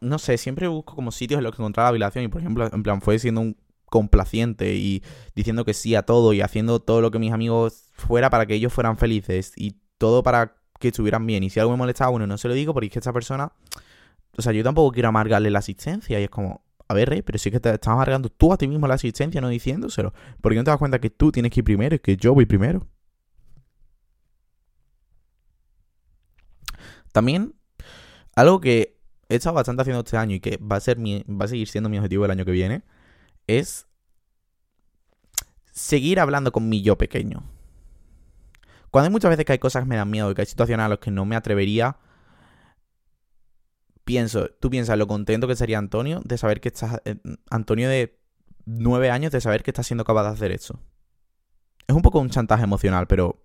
No 0.00 0.18
sé, 0.18 0.38
siempre 0.38 0.66
busco 0.66 0.96
como 0.96 1.12
sitios 1.12 1.38
en 1.38 1.44
los 1.44 1.54
que 1.54 1.62
encontrar 1.62 1.86
la 1.86 1.92
violación 1.92 2.24
y, 2.24 2.28
por 2.28 2.40
ejemplo, 2.40 2.68
en 2.72 2.82
plan, 2.82 3.00
fue 3.00 3.16
siendo 3.20 3.42
un 3.42 3.56
complaciente 3.84 4.74
y 4.74 5.04
diciendo 5.36 5.64
que 5.64 5.72
sí 5.72 5.94
a 5.94 6.02
todo 6.02 6.32
y 6.32 6.40
haciendo 6.40 6.80
todo 6.80 7.00
lo 7.00 7.12
que 7.12 7.20
mis 7.20 7.32
amigos 7.32 7.84
fuera 7.92 8.28
para 8.28 8.46
que 8.46 8.54
ellos 8.54 8.72
fueran 8.72 8.98
felices 8.98 9.52
y 9.54 9.76
todo 9.98 10.24
para 10.24 10.56
que 10.80 10.88
estuvieran 10.88 11.24
bien. 11.28 11.44
Y 11.44 11.50
si 11.50 11.60
algo 11.60 11.70
me 11.70 11.78
molestaba, 11.78 12.10
bueno, 12.10 12.26
no 12.26 12.38
se 12.38 12.48
lo 12.48 12.54
digo 12.54 12.74
porque 12.74 12.86
es 12.86 12.92
que 12.92 12.98
esta 12.98 13.12
persona 13.12 13.52
o 14.36 14.42
sea, 14.42 14.52
yo 14.52 14.62
tampoco 14.62 14.92
quiero 14.92 15.08
amargarle 15.08 15.50
la 15.50 15.58
asistencia 15.58 16.20
y 16.20 16.24
es 16.24 16.30
como, 16.30 16.64
a 16.88 16.94
ver, 16.94 17.08
Rey, 17.08 17.22
pero 17.22 17.38
sí 17.38 17.50
que 17.50 17.60
te 17.60 17.70
estás 17.70 17.92
amargando 17.92 18.28
tú 18.28 18.52
a 18.52 18.56
ti 18.56 18.66
mismo 18.68 18.86
la 18.86 18.94
asistencia, 18.94 19.40
no 19.40 19.48
diciéndoselo. 19.48 20.12
Porque 20.40 20.56
no 20.56 20.64
te 20.64 20.70
das 20.70 20.78
cuenta 20.78 21.00
que 21.00 21.10
tú 21.10 21.30
tienes 21.32 21.52
que 21.52 21.60
ir 21.60 21.64
primero 21.64 21.94
y 21.94 21.98
que 21.98 22.16
yo 22.16 22.34
voy 22.34 22.46
primero. 22.46 22.86
También, 27.12 27.54
algo 28.34 28.60
que 28.60 28.98
he 29.28 29.36
estado 29.36 29.54
bastante 29.54 29.82
haciendo 29.82 30.00
este 30.00 30.16
año 30.16 30.36
y 30.36 30.40
que 30.40 30.58
va 30.58 30.76
a, 30.76 30.80
ser 30.80 30.98
mi, 30.98 31.24
va 31.28 31.44
a 31.44 31.48
seguir 31.48 31.68
siendo 31.68 31.88
mi 31.88 31.98
objetivo 31.98 32.24
el 32.24 32.30
año 32.30 32.44
que 32.44 32.52
viene, 32.52 32.82
es 33.46 33.86
seguir 35.72 36.20
hablando 36.20 36.52
con 36.52 36.68
mi 36.68 36.82
yo 36.82 36.96
pequeño. 36.96 37.44
Cuando 38.90 39.06
hay 39.06 39.12
muchas 39.12 39.30
veces 39.30 39.44
que 39.44 39.52
hay 39.52 39.58
cosas 39.58 39.82
que 39.84 39.88
me 39.88 39.96
dan 39.96 40.10
miedo 40.10 40.30
y 40.30 40.34
que 40.34 40.42
hay 40.42 40.46
situaciones 40.46 40.84
a 40.84 40.88
las 40.88 40.98
que 40.98 41.10
no 41.10 41.24
me 41.24 41.36
atrevería 41.36 41.96
pienso, 44.10 44.48
tú 44.58 44.70
piensas 44.70 44.98
lo 44.98 45.06
contento 45.06 45.46
que 45.46 45.54
sería 45.54 45.78
Antonio 45.78 46.20
de 46.24 46.36
saber 46.36 46.60
que 46.60 46.70
estás, 46.70 47.00
eh, 47.04 47.14
Antonio 47.48 47.88
de 47.88 48.18
nueve 48.66 49.08
años 49.08 49.30
de 49.30 49.40
saber 49.40 49.62
que 49.62 49.70
está 49.70 49.84
siendo 49.84 50.02
capaz 50.02 50.24
de 50.24 50.30
hacer 50.30 50.50
eso. 50.50 50.80
Es 51.86 51.94
un 51.94 52.02
poco 52.02 52.18
un 52.18 52.28
chantaje 52.28 52.64
emocional, 52.64 53.06
pero 53.06 53.40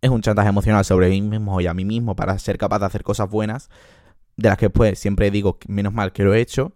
es 0.00 0.08
un 0.08 0.22
chantaje 0.22 0.48
emocional 0.48 0.86
sobre 0.86 1.10
mí 1.10 1.20
mismo 1.20 1.60
y 1.60 1.66
a 1.66 1.74
mí 1.74 1.84
mismo 1.84 2.16
para 2.16 2.38
ser 2.38 2.56
capaz 2.56 2.78
de 2.78 2.86
hacer 2.86 3.02
cosas 3.02 3.28
buenas, 3.28 3.68
de 4.38 4.48
las 4.48 4.56
que 4.56 4.70
pues 4.70 4.98
siempre 4.98 5.30
digo, 5.30 5.58
menos 5.68 5.92
mal 5.92 6.12
que 6.12 6.24
lo 6.24 6.32
he 6.32 6.40
hecho. 6.40 6.72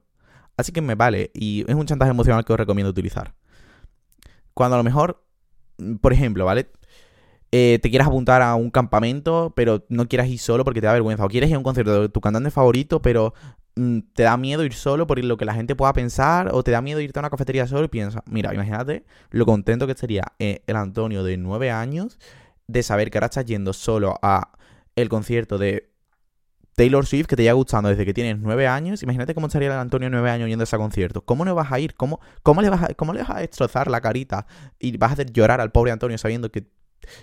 Así 0.58 0.70
que 0.70 0.82
me 0.82 0.94
vale, 0.94 1.30
y 1.32 1.64
es 1.66 1.74
un 1.74 1.86
chantaje 1.86 2.10
emocional 2.10 2.44
que 2.44 2.52
os 2.52 2.58
recomiendo 2.58 2.90
utilizar. 2.90 3.34
Cuando 4.52 4.74
a 4.74 4.78
lo 4.78 4.84
mejor, 4.84 5.24
por 6.02 6.12
ejemplo, 6.12 6.44
¿vale? 6.44 6.70
Eh, 7.52 7.80
te 7.82 7.90
quieras 7.90 8.06
apuntar 8.06 8.42
a 8.42 8.54
un 8.54 8.70
campamento, 8.70 9.52
pero 9.56 9.84
no 9.88 10.06
quieras 10.06 10.28
ir 10.28 10.38
solo 10.38 10.64
porque 10.64 10.80
te 10.80 10.86
da 10.86 10.92
vergüenza. 10.92 11.24
O 11.24 11.28
quieres 11.28 11.50
ir 11.50 11.56
a 11.56 11.58
un 11.58 11.64
concierto 11.64 12.02
de 12.02 12.08
tu 12.08 12.20
cantante 12.20 12.50
favorito, 12.50 13.02
pero 13.02 13.34
mm, 13.76 13.98
te 14.14 14.22
da 14.22 14.36
miedo 14.36 14.64
ir 14.64 14.72
solo 14.74 15.06
por 15.06 15.22
lo 15.22 15.36
que 15.36 15.44
la 15.44 15.54
gente 15.54 15.74
pueda 15.74 15.92
pensar. 15.92 16.50
O 16.52 16.62
te 16.62 16.70
da 16.70 16.80
miedo 16.80 17.00
irte 17.00 17.18
a 17.18 17.22
una 17.22 17.30
cafetería 17.30 17.66
solo 17.66 17.84
y 17.84 17.88
piensas, 17.88 18.22
mira, 18.26 18.54
imagínate 18.54 19.04
lo 19.30 19.46
contento 19.46 19.86
que 19.86 19.94
sería 19.94 20.24
eh, 20.38 20.62
el 20.66 20.76
Antonio 20.76 21.24
de 21.24 21.36
nueve 21.36 21.70
años 21.70 22.18
de 22.68 22.82
saber 22.84 23.10
que 23.10 23.18
ahora 23.18 23.26
estás 23.26 23.46
yendo 23.46 23.72
solo 23.72 24.16
a 24.22 24.52
el 24.94 25.08
concierto 25.08 25.58
de 25.58 25.90
Taylor 26.76 27.04
Swift 27.04 27.26
que 27.26 27.36
te 27.36 27.42
lleva 27.42 27.54
gustando 27.54 27.88
desde 27.88 28.06
que 28.06 28.14
tienes 28.14 28.38
nueve 28.38 28.66
años, 28.66 29.02
imagínate 29.02 29.34
cómo 29.34 29.48
estaría 29.48 29.68
el 29.68 29.74
Antonio 29.74 30.08
nueve 30.08 30.30
años 30.30 30.48
yendo 30.48 30.62
a 30.62 30.64
ese 30.64 30.76
concierto. 30.76 31.22
¿Cómo 31.22 31.44
no 31.44 31.54
vas 31.54 31.72
a 31.72 31.80
ir? 31.80 31.94
¿Cómo, 31.94 32.20
cómo, 32.42 32.62
le 32.62 32.70
vas 32.70 32.84
a, 32.84 32.94
¿Cómo 32.94 33.12
le 33.12 33.20
vas 33.20 33.30
a 33.30 33.40
destrozar 33.40 33.90
la 33.90 34.00
carita 34.00 34.46
y 34.78 34.96
vas 34.96 35.10
a 35.10 35.12
hacer 35.14 35.32
llorar 35.32 35.60
al 35.60 35.72
pobre 35.72 35.90
Antonio 35.90 36.16
sabiendo 36.16 36.50
que 36.50 36.68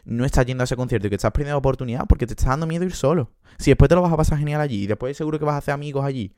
no 0.05 0.25
estás 0.25 0.45
yendo 0.45 0.63
a 0.63 0.65
ese 0.65 0.75
concierto 0.75 1.07
y 1.07 1.09
que 1.09 1.15
estás 1.15 1.31
perdiendo 1.31 1.57
oportunidad 1.57 2.05
porque 2.07 2.27
te 2.27 2.33
está 2.33 2.49
dando 2.49 2.67
miedo 2.67 2.85
ir 2.85 2.93
solo? 2.93 3.31
Si 3.57 3.71
después 3.71 3.89
te 3.89 3.95
lo 3.95 4.01
vas 4.01 4.13
a 4.13 4.17
pasar 4.17 4.37
genial 4.37 4.61
allí 4.61 4.83
y 4.83 4.87
después 4.87 5.15
seguro 5.17 5.39
que 5.39 5.45
vas 5.45 5.55
a 5.55 5.57
hacer 5.57 5.73
amigos 5.73 6.05
allí. 6.05 6.33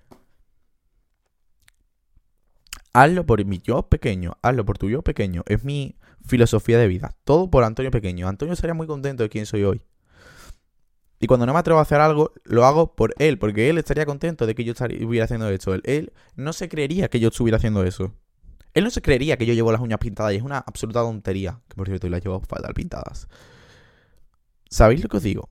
Hazlo 2.94 3.26
por 3.26 3.44
mi 3.46 3.60
yo 3.60 3.84
pequeño, 3.84 4.38
hazlo 4.42 4.66
por 4.66 4.78
tu 4.78 4.90
yo 4.90 5.02
pequeño. 5.02 5.44
Es 5.46 5.64
mi 5.64 5.96
filosofía 6.26 6.78
de 6.78 6.88
vida. 6.88 7.16
Todo 7.24 7.50
por 7.50 7.64
Antonio 7.64 7.92
pequeño. 7.92 8.28
Antonio 8.28 8.54
estaría 8.54 8.74
muy 8.74 8.88
contento 8.88 9.24
de 9.24 9.30
quién 9.30 9.46
soy 9.46 9.64
hoy. 9.64 9.82
Y 11.20 11.28
cuando 11.28 11.46
no 11.46 11.54
me 11.54 11.60
atrevo 11.60 11.80
a 11.80 11.84
hacer 11.84 12.00
algo, 12.00 12.32
lo 12.46 12.66
hago 12.66 12.96
por 12.96 13.14
él, 13.20 13.38
porque 13.38 13.70
él 13.70 13.78
estaría 13.78 14.06
contento 14.06 14.46
de 14.46 14.56
que 14.56 14.64
yo 14.64 14.72
estuviera 14.72 15.26
haciendo 15.26 15.50
eso. 15.50 15.74
Él, 15.84 16.14
no 16.36 16.54
se 16.54 16.70
creería 16.70 17.10
que 17.10 17.20
yo 17.20 17.28
estuviera 17.28 17.58
haciendo 17.58 17.84
eso. 17.84 18.14
Él 18.74 18.84
no 18.84 18.90
se 18.90 19.02
creería 19.02 19.38
que 19.38 19.46
yo 19.46 19.54
llevo 19.54 19.72
las 19.72 19.82
uñas 19.82 20.00
pintadas 20.00 20.34
y 20.34 20.38
es 20.38 20.44
una 20.44 20.60
absoluta 20.60 21.02
tontería. 21.02 21.62
Que 21.68 21.76
por 21.76 21.88
cierto, 21.88 22.10
las 22.10 22.24
llevo 22.24 22.40
fatal 22.42 22.74
pintadas. 22.74 23.28
¿Sabéis 24.70 25.02
lo 25.02 25.10
que 25.10 25.18
os 25.18 25.24
digo? 25.24 25.50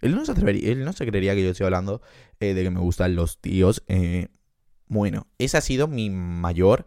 Él 0.00 0.14
no 0.14 0.24
se 0.24 0.32
atrevería, 0.32 0.70
él 0.70 0.84
no 0.84 0.92
se 0.92 1.06
creería 1.06 1.34
que 1.34 1.42
yo 1.42 1.50
estoy 1.50 1.64
hablando 1.64 2.02
eh, 2.38 2.52
de 2.54 2.62
que 2.62 2.70
me 2.70 2.80
gustan 2.80 3.16
los 3.16 3.40
tíos. 3.40 3.82
Eh, 3.88 4.28
bueno, 4.86 5.26
ese 5.38 5.56
ha 5.56 5.60
sido 5.60 5.88
mi 5.88 6.10
mayor. 6.10 6.84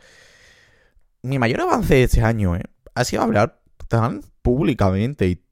Mi 1.23 1.39
mayor 1.39 1.61
avance 1.61 1.95
de 1.95 2.03
este 2.03 2.21
año, 2.21 2.55
¿eh? 2.55 2.63
Ha 2.93 3.03
sido 3.03 3.23
hablar 3.23 3.59
tan 3.87 4.21
públicamente 4.41 5.27
y 5.27 5.43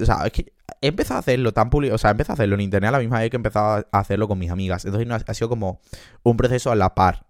o 0.00 0.04
sea, 0.04 0.26
es 0.26 0.32
que 0.32 0.52
he 0.80 0.88
empezado 0.88 1.16
a 1.16 1.20
hacerlo 1.20 1.52
tan 1.52 1.70
público, 1.70 1.94
o 1.94 1.98
sea, 1.98 2.10
he 2.10 2.22
a 2.22 2.32
hacerlo 2.32 2.54
en 2.54 2.60
internet 2.62 2.88
a 2.88 2.92
la 2.92 2.98
misma 3.00 3.20
vez 3.20 3.30
que 3.30 3.36
he 3.36 3.38
empezado 3.38 3.86
a 3.90 3.98
hacerlo 3.98 4.28
con 4.28 4.38
mis 4.38 4.50
amigas. 4.50 4.84
Entonces 4.84 5.24
ha 5.26 5.34
sido 5.34 5.48
como 5.48 5.80
un 6.22 6.36
proceso 6.36 6.70
a 6.70 6.76
la 6.76 6.94
par. 6.94 7.26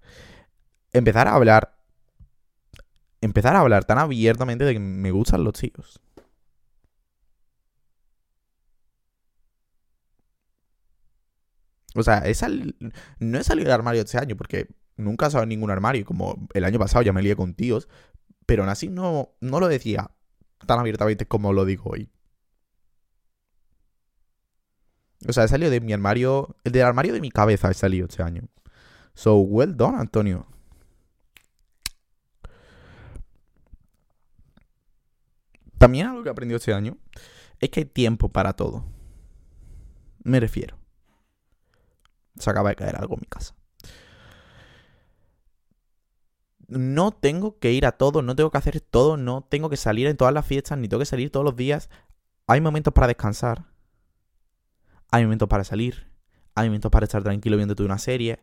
Empezar 0.93 1.29
a 1.29 1.35
hablar, 1.35 1.75
empezar 3.21 3.57
a 3.57 3.61
hablar 3.61 3.85
tan 3.85 3.99
abiertamente 3.99 4.65
de 4.65 4.75
que 4.75 4.81
me 4.81 5.11
gustan 5.11 5.45
los 5.45 5.55
chicos. 5.55 6.01
O 11.95 12.03
sea, 12.03 12.23
no 13.19 13.39
he 13.39 13.45
salido 13.45 13.65
del 13.65 13.73
armario 13.73 14.03
este 14.03 14.19
año 14.19 14.37
porque 14.37 14.69
nunca 14.97 15.27
he 15.27 15.31
salido 15.31 15.45
en 15.45 15.49
ningún 15.51 15.71
armario. 15.71 16.05
Como 16.05 16.49
el 16.55 16.65
año 16.65 16.79
pasado 16.79 17.03
ya 17.03 17.13
me 17.13 17.23
lié 17.23 17.35
con 17.37 17.55
tíos. 17.55 17.89
Pero 18.47 18.63
aún 18.63 18.71
así 18.71 18.89
no, 18.89 19.35
no 19.41 19.61
lo 19.61 19.69
decía 19.69 20.11
tan 20.67 20.79
abiertamente 20.79 21.27
como 21.27 21.53
lo 21.53 21.65
digo 21.65 21.91
hoy. 21.91 22.11
O 25.27 25.33
sea, 25.33 25.45
he 25.45 25.49
salido 25.49 25.71
de 25.71 25.81
mi 25.81 25.93
armario. 25.93 26.57
El 26.65 26.73
del 26.73 26.83
armario 26.83 27.13
de 27.13 27.21
mi 27.21 27.31
cabeza 27.31 27.71
he 27.71 27.75
salido 27.75 28.07
este 28.07 28.23
año. 28.23 28.43
So, 29.15 29.39
well 29.39 29.77
done, 29.77 29.99
Antonio. 29.99 30.47
También 35.79 36.07
algo 36.07 36.23
que 36.23 36.29
he 36.29 36.33
aprendido 36.33 36.57
este 36.57 36.75
año 36.75 36.99
es 37.61 37.71
que 37.71 37.81
hay 37.81 37.87
tiempo 37.87 38.29
para 38.29 38.53
todo. 38.53 38.85
Me 40.23 40.41
refiero. 40.41 40.77
Se 42.37 42.51
acaba 42.51 42.71
de 42.71 42.77
caer 42.77 42.97
algo 42.97 43.15
en 43.15 43.21
mi 43.21 43.27
casa. 43.27 43.55
No 46.69 47.13
tengo 47.13 47.59
que 47.59 47.73
ir 47.73 47.87
a 47.87 47.93
todo, 47.93 48.21
no 48.23 48.37
tengo 48.37 48.51
que 48.51 48.59
hacer 48.59 48.81
todo, 48.81 49.17
no 49.17 49.43
tengo 49.43 49.71
que 49.71 49.79
salir 49.79 50.07
en 50.07 50.17
todas 50.17 50.35
las 50.35 50.47
fiestas, 50.47 50.79
ni 50.79 50.87
tengo 50.87 51.01
que 51.01 51.07
salir 51.07 51.31
todos 51.31 51.45
los 51.45 51.57
días. 51.57 51.89
Hay 52.47 52.61
momentos 52.61 52.93
para 52.93 53.07
descansar 53.07 53.65
hay 55.11 55.25
momentos 55.25 55.49
para 55.49 55.65
salir, 55.65 56.07
hay 56.55 56.69
momentos 56.69 56.91
para 56.91 57.05
estar 57.05 57.23
tranquilo 57.23 57.57
viéndote 57.57 57.83
una 57.83 57.99
serie, 57.99 58.41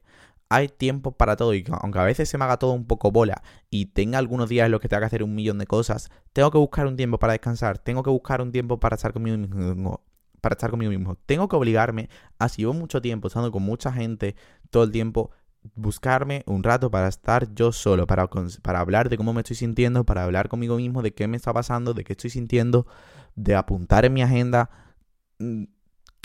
hay 0.49 0.67
tiempo 0.67 1.11
para 1.11 1.35
todo 1.35 1.53
y 1.53 1.65
aunque 1.81 1.99
a 1.99 2.03
veces 2.03 2.29
se 2.29 2.37
me 2.37 2.45
haga 2.45 2.57
todo 2.57 2.73
un 2.73 2.85
poco 2.85 3.11
bola 3.11 3.41
y 3.69 3.87
tenga 3.87 4.19
algunos 4.19 4.47
días 4.49 4.65
en 4.65 4.71
los 4.71 4.79
que 4.79 4.87
tenga 4.87 5.01
que 5.01 5.07
hacer 5.07 5.23
un 5.23 5.33
millón 5.35 5.57
de 5.57 5.65
cosas, 5.65 6.09
tengo 6.33 6.51
que 6.51 6.57
buscar 6.57 6.87
un 6.87 6.95
tiempo 6.95 7.17
para 7.17 7.33
descansar, 7.33 7.77
tengo 7.79 8.03
que 8.03 8.09
buscar 8.09 8.41
un 8.41 8.51
tiempo 8.51 8.79
para 8.79 8.95
estar 8.95 9.11
conmigo 9.13 9.37
mismo, 9.37 10.01
para 10.41 10.53
estar 10.53 10.69
conmigo 10.69 10.91
mismo. 10.91 11.17
Tengo 11.25 11.47
que 11.47 11.55
obligarme 11.55 12.09
a 12.37 12.49
si 12.49 12.61
llevo 12.61 12.73
mucho 12.73 13.01
tiempo 13.01 13.27
estando 13.27 13.51
con 13.51 13.63
mucha 13.63 13.91
gente 13.91 14.35
todo 14.69 14.83
el 14.83 14.91
tiempo 14.91 15.31
buscarme 15.73 16.43
un 16.45 16.63
rato 16.63 16.91
para 16.91 17.07
estar 17.07 17.53
yo 17.55 17.71
solo, 17.71 18.05
para, 18.05 18.27
para 18.61 18.79
hablar 18.79 19.09
de 19.09 19.17
cómo 19.17 19.33
me 19.33 19.41
estoy 19.41 19.55
sintiendo, 19.55 20.03
para 20.03 20.23
hablar 20.23 20.47
conmigo 20.47 20.77
mismo 20.77 21.01
de 21.01 21.13
qué 21.13 21.27
me 21.27 21.37
está 21.37 21.53
pasando, 21.53 21.93
de 21.93 22.03
qué 22.03 22.13
estoy 22.13 22.29
sintiendo, 22.29 22.85
de 23.35 23.55
apuntar 23.55 24.05
en 24.05 24.13
mi 24.13 24.21
agenda 24.21 24.69
mm, 25.39 25.63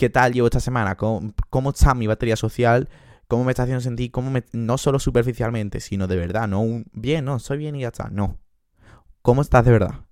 qué 0.00 0.08
tal 0.08 0.32
llevo 0.32 0.46
esta 0.46 0.60
semana, 0.60 0.96
cómo, 0.96 1.70
está 1.70 1.94
mi 1.94 2.06
batería 2.06 2.34
social, 2.34 2.88
cómo 3.28 3.44
me 3.44 3.52
está 3.52 3.64
haciendo 3.64 3.82
sentir, 3.82 4.10
cómo 4.10 4.30
me, 4.30 4.44
no 4.52 4.78
solo 4.78 4.98
superficialmente, 4.98 5.78
sino 5.78 6.06
de 6.06 6.16
verdad, 6.16 6.48
no 6.48 6.84
bien, 6.92 7.26
no, 7.26 7.38
soy 7.38 7.58
bien 7.58 7.76
y 7.76 7.82
ya 7.82 7.88
está, 7.88 8.08
no. 8.08 8.38
¿Cómo 9.20 9.42
estás 9.42 9.66
de 9.66 9.72
verdad? 9.72 10.06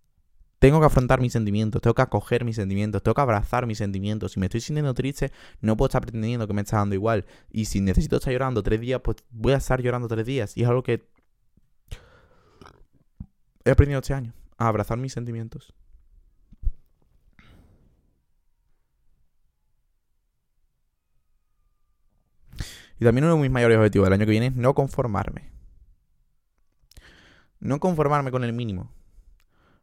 Tengo 0.58 0.78
que 0.80 0.84
afrontar 0.84 1.22
mis 1.22 1.32
sentimientos, 1.32 1.80
tengo 1.80 1.94
que 1.94 2.02
acoger 2.02 2.44
mis 2.44 2.56
sentimientos, 2.56 3.02
tengo 3.02 3.14
que 3.14 3.22
abrazar 3.22 3.66
mis 3.66 3.78
sentimientos. 3.78 4.32
Si 4.32 4.40
me 4.40 4.46
estoy 4.46 4.60
sintiendo 4.60 4.92
triste, 4.92 5.32
no 5.62 5.74
puedo 5.74 5.86
estar 5.86 6.02
pretendiendo 6.02 6.46
que 6.46 6.52
me 6.52 6.60
está 6.60 6.76
dando 6.76 6.94
igual. 6.94 7.24
Y 7.50 7.64
si 7.64 7.80
necesito 7.80 8.16
estar 8.16 8.30
llorando 8.30 8.62
tres 8.62 8.80
días, 8.80 9.00
pues 9.02 9.16
voy 9.30 9.54
a 9.54 9.56
estar 9.56 9.80
llorando 9.80 10.06
tres 10.06 10.26
días. 10.26 10.54
Y 10.54 10.64
es 10.64 10.68
algo 10.68 10.82
que 10.82 11.08
he 13.64 13.70
aprendido 13.70 14.00
este 14.00 14.12
año, 14.12 14.34
a 14.58 14.68
abrazar 14.68 14.98
mis 14.98 15.14
sentimientos. 15.14 15.72
Y 22.98 23.04
también 23.04 23.24
uno 23.24 23.36
de 23.36 23.42
mis 23.42 23.50
mayores 23.50 23.78
objetivos 23.78 24.06
del 24.06 24.14
año 24.14 24.26
que 24.26 24.32
viene 24.32 24.46
es 24.46 24.56
no 24.56 24.74
conformarme. 24.74 25.52
No 27.60 27.78
conformarme 27.80 28.30
con 28.30 28.44
el 28.44 28.52
mínimo. 28.52 28.92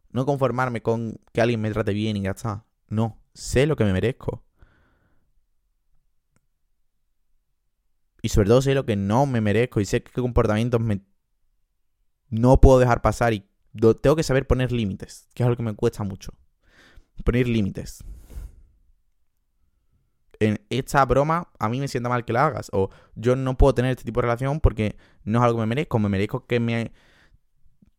No 0.10 0.25
conformarme 0.25 0.82
con 0.82 1.19
que 1.34 1.41
alguien 1.41 1.62
me 1.62 1.71
trate 1.71 1.93
bien 1.93 2.17
y 2.17 2.21
ya 2.23 2.32
está. 2.32 2.65
No, 2.89 3.21
sé 3.34 3.67
lo 3.67 3.75
que 3.75 3.86
me 3.86 3.93
merezco. 3.93 4.43
Y 8.21 8.30
sobre 8.30 8.49
todo 8.49 8.62
sé 8.62 8.73
lo 8.73 8.86
que 8.86 8.95
no 8.95 9.25
me 9.25 9.39
merezco 9.39 9.80
y 9.80 9.86
sé 9.86 10.04
qué 10.04 10.21
comportamientos 10.21 10.82
me... 10.82 11.01
no 12.30 12.60
puedo 12.60 12.80
dejar 12.80 13.01
pasar 13.01 13.34
y 13.34 13.47
tengo 14.01 14.15
que 14.15 14.23
saber 14.23 14.47
poner 14.47 14.71
límites, 14.71 15.28
que 15.34 15.43
es 15.43 15.45
algo 15.45 15.58
que 15.58 15.63
me 15.63 15.75
cuesta 15.75 16.04
mucho. 16.04 16.34
Poner 17.23 17.47
límites 17.47 18.04
esta 20.79 21.05
broma 21.05 21.49
a 21.59 21.69
mí 21.69 21.79
me 21.79 21.88
sienta 21.88 22.09
mal 22.09 22.25
que 22.25 22.33
la 22.33 22.47
hagas. 22.47 22.69
O 22.73 22.89
yo 23.15 23.35
no 23.35 23.57
puedo 23.57 23.73
tener 23.73 23.91
este 23.91 24.03
tipo 24.03 24.21
de 24.21 24.27
relación 24.27 24.59
porque 24.59 24.95
no 25.23 25.39
es 25.39 25.45
algo 25.45 25.57
que 25.57 25.61
me 25.61 25.67
merezco. 25.67 25.99
Me 25.99 26.09
merezco 26.09 26.45
que 26.45 26.59
me. 26.59 26.91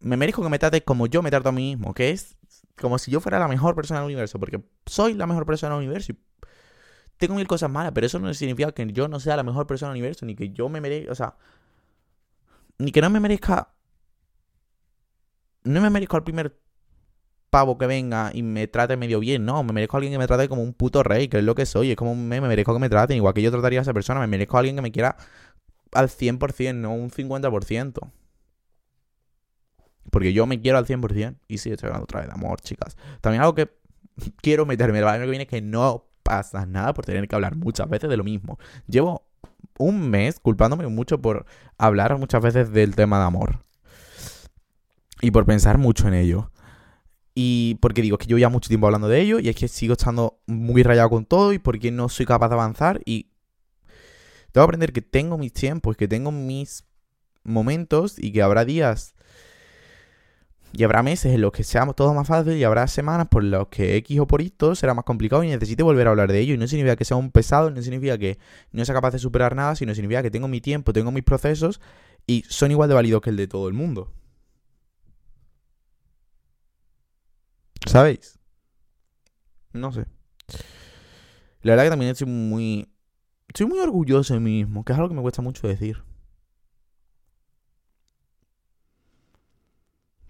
Me 0.01 0.17
merezco 0.17 0.43
que 0.43 0.49
me 0.49 0.59
trates 0.59 0.83
como 0.83 1.07
yo 1.07 1.23
me 1.23 1.31
trato 1.31 1.49
a 1.49 1.53
mí 1.53 1.75
mismo. 1.75 1.95
Que 1.95 2.11
es 2.11 2.37
como 2.77 2.99
si 2.99 3.11
yo 3.11 3.21
fuera 3.21 3.39
la 3.39 3.49
mejor 3.49 3.75
persona 3.75 4.01
del 4.01 4.07
universo. 4.07 4.39
Porque 4.39 4.63
soy 4.87 5.15
la 5.15 5.27
mejor 5.27 5.47
persona 5.47 5.75
del 5.75 5.85
universo. 5.85 6.13
Y 6.13 6.19
tengo 7.17 7.35
mil 7.35 7.47
cosas 7.47 7.71
malas. 7.71 7.93
Pero 7.93 8.07
eso 8.07 8.19
no 8.19 8.33
significa 8.35 8.73
que 8.73 8.87
yo 8.93 9.09
no 9.09 9.21
sea 9.21 9.37
la 9.37 9.43
mejor 9.43 9.67
persona 9.67 9.93
del 9.93 10.01
universo. 10.01 10.27
Ni 10.27 10.35
que 10.35 10.51
yo 10.51 10.69
me 10.69 10.81
merezca. 10.81 11.13
O 11.13 11.15
sea. 11.15 11.37
Ni 12.79 12.93
que 12.93 13.01
no 13.01 13.11
me 13.11 13.21
merezca. 13.21 13.73
No 15.65 15.81
me 15.81 15.91
merezco 15.91 16.17
al 16.17 16.25
primer 16.25 16.66
pavo 17.51 17.79
que 17.79 17.87
venga 17.87 18.31
y 18.35 18.43
me 18.43 18.67
trate 18.67 18.97
medio 18.97 19.21
bien, 19.21 19.45
no, 19.45 19.63
me 19.63 19.73
merezco 19.73 19.97
a 19.97 19.99
alguien 19.99 20.13
que 20.13 20.19
me 20.19 20.27
trate 20.27 20.49
como 20.49 20.63
un 20.63 20.75
puto 20.75 21.03
rey, 21.03 21.29
que 21.29 21.39
es 21.39 21.45
lo 21.45 21.55
que 21.55 21.67
soy, 21.67 21.91
es 21.91 21.97
como 21.97 22.15
me, 22.15 22.41
me 22.41 22.49
merezco 22.49 22.73
que 22.73 22.81
me 22.81 22.89
traten, 22.89 23.17
igual 23.17 23.35
que 23.35 23.43
yo 23.43 23.51
trataría 23.51 23.81
a 23.81 23.83
esa 23.83 23.95
persona, 23.95 24.21
me 24.21 24.27
merezco 24.27 24.57
a 24.57 24.61
alguien 24.61 24.77
que 24.77 24.83
me 24.83 24.93
quiera 24.93 25.17
al 25.93 26.09
100%, 26.09 26.75
no 26.75 26.95
un 26.95 27.11
50%. 27.11 28.11
Porque 30.11 30.33
yo 30.33 30.47
me 30.47 30.61
quiero 30.61 30.79
al 30.79 30.87
100%. 30.87 31.37
Y 31.49 31.59
sí, 31.59 31.71
estoy 31.71 31.89
hablando 31.89 32.05
otra 32.05 32.21
vez 32.21 32.29
de 32.29 32.35
amor, 32.35 32.61
chicas. 32.61 32.97
También 33.21 33.43
algo 33.43 33.55
que 33.55 33.71
quiero 34.43 34.67
meterme 34.67 34.99
el 34.99 35.09
año 35.09 35.25
que 35.25 35.31
viene 35.31 35.45
es 35.45 35.51
que 35.51 35.63
no 35.63 36.07
pasa 36.23 36.67
nada 36.67 36.93
por 36.93 37.05
tener 37.05 37.27
que 37.29 37.35
hablar 37.35 37.57
muchas 37.57 37.89
veces 37.89 38.11
de 38.11 38.17
lo 38.17 38.25
mismo. 38.25 38.59
Llevo 38.87 39.27
un 39.79 40.11
mes 40.11 40.41
culpándome 40.41 40.87
mucho 40.89 41.21
por 41.21 41.47
hablar 41.79 42.19
muchas 42.19 42.43
veces 42.43 42.73
del 42.73 42.95
tema 42.95 43.19
de 43.19 43.27
amor. 43.27 43.65
Y 45.21 45.31
por 45.31 45.47
pensar 45.47 45.79
mucho 45.79 46.09
en 46.09 46.15
ello. 46.15 46.51
Y 47.39 47.75
porque 47.83 48.01
digo, 48.01 48.17
que 48.17 48.27
yo 48.27 48.39
ya 48.39 48.49
mucho 48.49 48.69
tiempo 48.69 48.87
hablando 48.87 49.09
de 49.09 49.21
ello 49.21 49.39
y 49.39 49.51
es 49.51 49.57
que 49.57 49.69
sigo 49.69 49.93
estando 49.93 50.41
muy 50.47 50.83
rayado 50.83 51.11
con 51.11 51.27
todo 51.27 51.53
y 51.53 51.59
porque 51.59 51.91
no 51.91 52.09
soy 52.09 52.25
capaz 52.25 52.49
de 52.49 52.55
avanzar 52.55 53.03
y 53.05 53.29
tengo 54.53 54.65
que 54.65 54.71
aprender 54.71 54.93
que 54.95 55.03
tengo 55.03 55.37
mis 55.37 55.53
tiempos, 55.53 55.99
que 55.99 56.09
tengo 56.09 56.33
mis 56.33 56.87
momentos 57.45 58.19
y 58.19 58.33
que 58.33 58.41
habrá 58.41 58.65
días 58.65 59.15
y 60.73 60.83
habrá 60.85 61.03
meses 61.03 61.35
en 61.35 61.43
los 61.43 61.53
que 61.53 61.63
sea 61.63 61.87
todo 61.93 62.15
más 62.15 62.27
fácil 62.27 62.55
y 62.55 62.65
habrá 62.65 62.87
semanas 62.87 63.29
por 63.29 63.45
los 63.45 63.69
que 63.69 63.97
X 63.97 64.21
o 64.21 64.27
por 64.27 64.41
Y 64.41 64.49
todo 64.49 64.75
será 64.75 64.95
más 64.95 65.05
complicado 65.05 65.45
y 65.45 65.49
necesite 65.49 65.83
volver 65.83 66.07
a 66.07 66.11
hablar 66.11 66.33
de 66.33 66.41
ello. 66.41 66.55
Y 66.55 66.59
no 66.59 66.67
significa 66.67 66.97
que 66.97 67.05
sea 67.05 67.19
un 67.19 67.31
pesado, 67.31 67.71
no 67.71 67.83
significa 67.83 68.19
que 68.19 68.39
no 68.73 68.85
sea 68.85 68.95
capaz 68.95 69.13
de 69.13 69.19
superar 69.19 69.55
nada, 69.55 69.75
sino 69.77 69.95
significa 69.95 70.23
que 70.23 70.31
tengo 70.31 70.49
mi 70.49 70.61
tiempo, 70.61 70.93
tengo 70.93 71.11
mis 71.13 71.23
procesos 71.23 71.81
y 72.27 72.45
son 72.49 72.71
igual 72.71 72.89
de 72.89 72.95
válidos 72.95 73.23
que 73.23 73.31
el 73.31 73.37
de 73.37 73.47
todo 73.47 73.69
el 73.69 73.75
mundo. 73.75 74.13
¿Sabéis? 77.87 78.39
No 79.73 79.93
sé. 79.93 80.07
La 81.63 81.73
verdad 81.73 81.85
que 81.85 81.91
también 81.91 82.11
estoy 82.11 82.27
muy... 82.27 82.89
Estoy 83.49 83.67
muy 83.67 83.79
orgulloso 83.79 84.35
de 84.35 84.41
mí 84.41 84.51
mismo, 84.51 84.85
que 84.85 84.93
es 84.93 84.99
algo 84.99 85.09
que 85.09 85.15
me 85.15 85.23
cuesta 85.23 85.41
mucho 85.41 85.67
decir. 85.67 86.03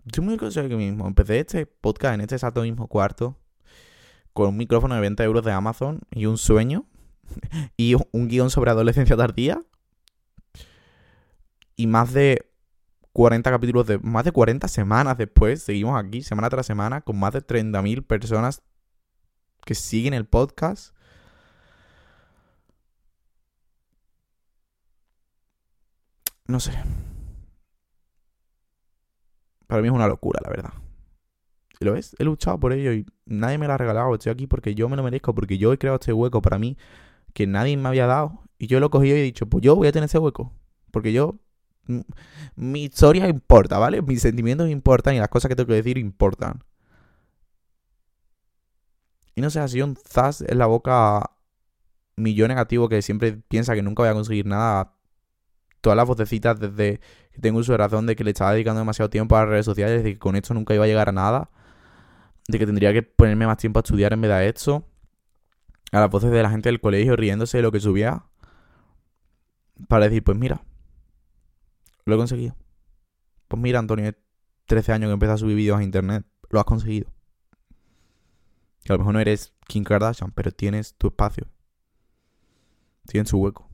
Estoy 0.05 0.25
muy 0.25 0.35
orgulloso 0.35 0.63
de 0.63 0.69
mí 0.69 0.77
mismo. 0.77 1.09
Empecé 1.09 1.41
este 1.41 1.67
podcast 1.67 2.15
en 2.15 2.21
este 2.21 2.37
exacto 2.37 2.63
mismo 2.63 2.87
cuarto 2.87 3.37
con 4.33 4.51
un 4.51 4.57
micrófono 4.57 4.95
de 4.95 5.01
20 5.01 5.23
euros 5.25 5.45
de 5.45 5.53
Amazon 5.53 6.01
y 6.11 6.27
un 6.27 6.37
sueño 6.37 6.87
y 7.77 7.95
un 8.13 8.29
guion 8.29 8.51
sobre 8.51 8.71
adolescencia 8.71 9.17
tardía 9.17 9.61
y 11.75 11.87
más 11.87 12.13
de 12.13 12.51
40 13.17 13.51
capítulos 13.51 13.87
de 13.87 13.99
más 14.01 14.27
de 14.27 14.33
40 14.33 14.69
semanas 14.69 15.17
después 15.17 15.63
seguimos 15.63 15.99
aquí 15.99 16.21
semana 16.21 16.51
tras 16.51 16.67
semana 16.67 17.01
con 17.01 17.19
más 17.19 17.33
de 17.33 17.41
30.000 17.41 18.07
personas 18.07 18.63
que 19.65 19.75
siguen 19.75 20.13
el 20.13 20.27
podcast 20.27 20.95
no 26.47 26.61
sé 26.61 26.73
para 29.67 29.81
mí 29.81 29.89
es 29.89 29.95
una 29.95 30.09
locura 30.09 30.39
la 30.45 30.51
verdad 30.51 30.75
¿Lo 31.81 31.95
ves? 31.95 32.15
He 32.19 32.25
luchado 32.25 32.61
por 32.61 32.75
ello 32.75 32.93
y 32.93 33.07
nadie 33.25 33.59
me 33.59 33.67
lo 33.67 33.75
ha 33.75 33.77
regalado. 33.77 34.15
Estoy 34.15 34.33
aquí 34.33 34.47
porque 34.47 34.75
yo 34.75 34.89
me 34.89 34.97
lo 34.97 35.03
merezco, 35.03 35.35
porque 35.35 35.59
yo 35.59 35.75
he 35.75 35.79
creado 35.79 35.97
este 35.97 36.11
hueco 36.11 36.41
para 36.41 36.59
mí 36.59 36.79
que 37.35 37.47
nadie 37.47 37.77
me 37.77 37.87
había 37.87 38.07
dado. 38.07 38.41
Y 38.59 38.67
yo 38.67 38.81
lo 38.81 38.87
he 38.87 38.91
cogido 38.91 39.15
y 39.15 39.21
he 39.21 39.23
dicho, 39.23 39.45
pues 39.45 39.63
yo 39.63 39.77
voy 39.77 39.89
a 39.89 39.93
tener 39.93 40.07
ese 40.07 40.17
hueco. 40.17 40.55
Porque 40.91 41.13
yo... 41.13 41.39
Mi 42.57 42.85
historia 42.85 43.29
importa, 43.29 43.79
¿vale? 43.79 44.03
Mis 44.03 44.23
sentimientos 44.23 44.69
importan 44.69 45.15
y 45.15 45.19
las 45.19 45.29
cosas 45.29 45.49
que 45.49 45.57
tengo 45.57 45.69
que 45.69 45.75
decir 45.75 45.99
importan. 45.99 46.65
Y 49.35 49.41
no 49.41 49.51
sé, 49.51 49.67
sido 49.69 49.87
un 49.87 49.97
zas 49.97 50.41
en 50.41 50.59
la 50.59 50.67
boca 50.67 51.31
mi 52.17 52.35
yo 52.35 52.49
negativo 52.49 52.89
que 52.89 53.03
siempre 53.03 53.33
piensa 53.49 53.75
que 53.75 53.83
nunca 53.83 54.03
voy 54.03 54.11
a 54.11 54.15
conseguir 54.15 54.47
nada. 54.47 54.95
Todas 55.81 55.97
las 55.97 56.07
vocecitas 56.07 56.59
desde 56.59 57.01
que 57.33 57.41
tengo 57.41 57.59
uso 57.59 57.73
de 57.73 57.79
razón 57.79 58.07
de 58.07 58.17
que 58.17 58.25
le 58.25 58.31
estaba 58.31 58.53
dedicando 58.53 58.81
demasiado 58.81 59.11
tiempo 59.11 59.37
a 59.37 59.41
las 59.41 59.49
redes 59.51 59.67
sociales, 59.67 60.03
de 60.03 60.15
que 60.15 60.19
con 60.19 60.35
esto 60.37 60.55
nunca 60.55 60.75
iba 60.75 60.85
a 60.85 60.89
llegar 60.89 61.09
a 61.09 61.13
nada 61.13 61.51
de 62.49 62.59
que 62.59 62.67
tendría 62.67 62.93
que 62.93 63.03
ponerme 63.03 63.47
más 63.47 63.59
tiempo 63.59 63.79
a 63.79 63.83
estudiar 63.83 64.13
en 64.13 64.21
vez 64.21 64.31
de 64.31 64.49
esto. 64.49 64.85
A 65.93 66.01
las 66.01 66.11
voces 66.11 66.31
de 66.31 66.43
la 66.43 66.51
gente 66.51 66.69
del 66.69 66.81
colegio 66.81 67.17
riéndose 67.17 67.59
de 67.59 67.63
lo 67.63 67.73
que 67.73 67.81
subía. 67.81 68.25
Para 69.89 70.07
decir, 70.07 70.23
pues 70.25 70.37
mira, 70.37 70.63
lo 72.07 72.15
he 72.15 72.19
conseguido. 72.19 72.57
Pues 73.49 73.61
mira, 73.61 73.79
Antonio, 73.79 74.15
13 74.67 74.93
años 74.93 75.09
que 75.09 75.13
empieza 75.13 75.35
a 75.35 75.39
subir 75.39 75.57
vídeos 75.57 75.79
a 75.79 75.83
internet. 75.83 76.25
Lo 76.49 76.59
has 76.59 76.65
conseguido. 76.65 77.13
Que 78.85 78.93
a 78.93 78.95
lo 78.95 79.01
mejor 79.01 79.15
no 79.15 79.21
eres 79.21 79.53
Kim 79.67 79.85
Kardashian, 79.85 80.33
pero 80.33 80.51
tienes 80.53 80.95
tu 80.95 81.09
espacio. 81.09 81.49
Tienes 83.07 83.29
su 83.29 83.39
hueco. 83.39 83.69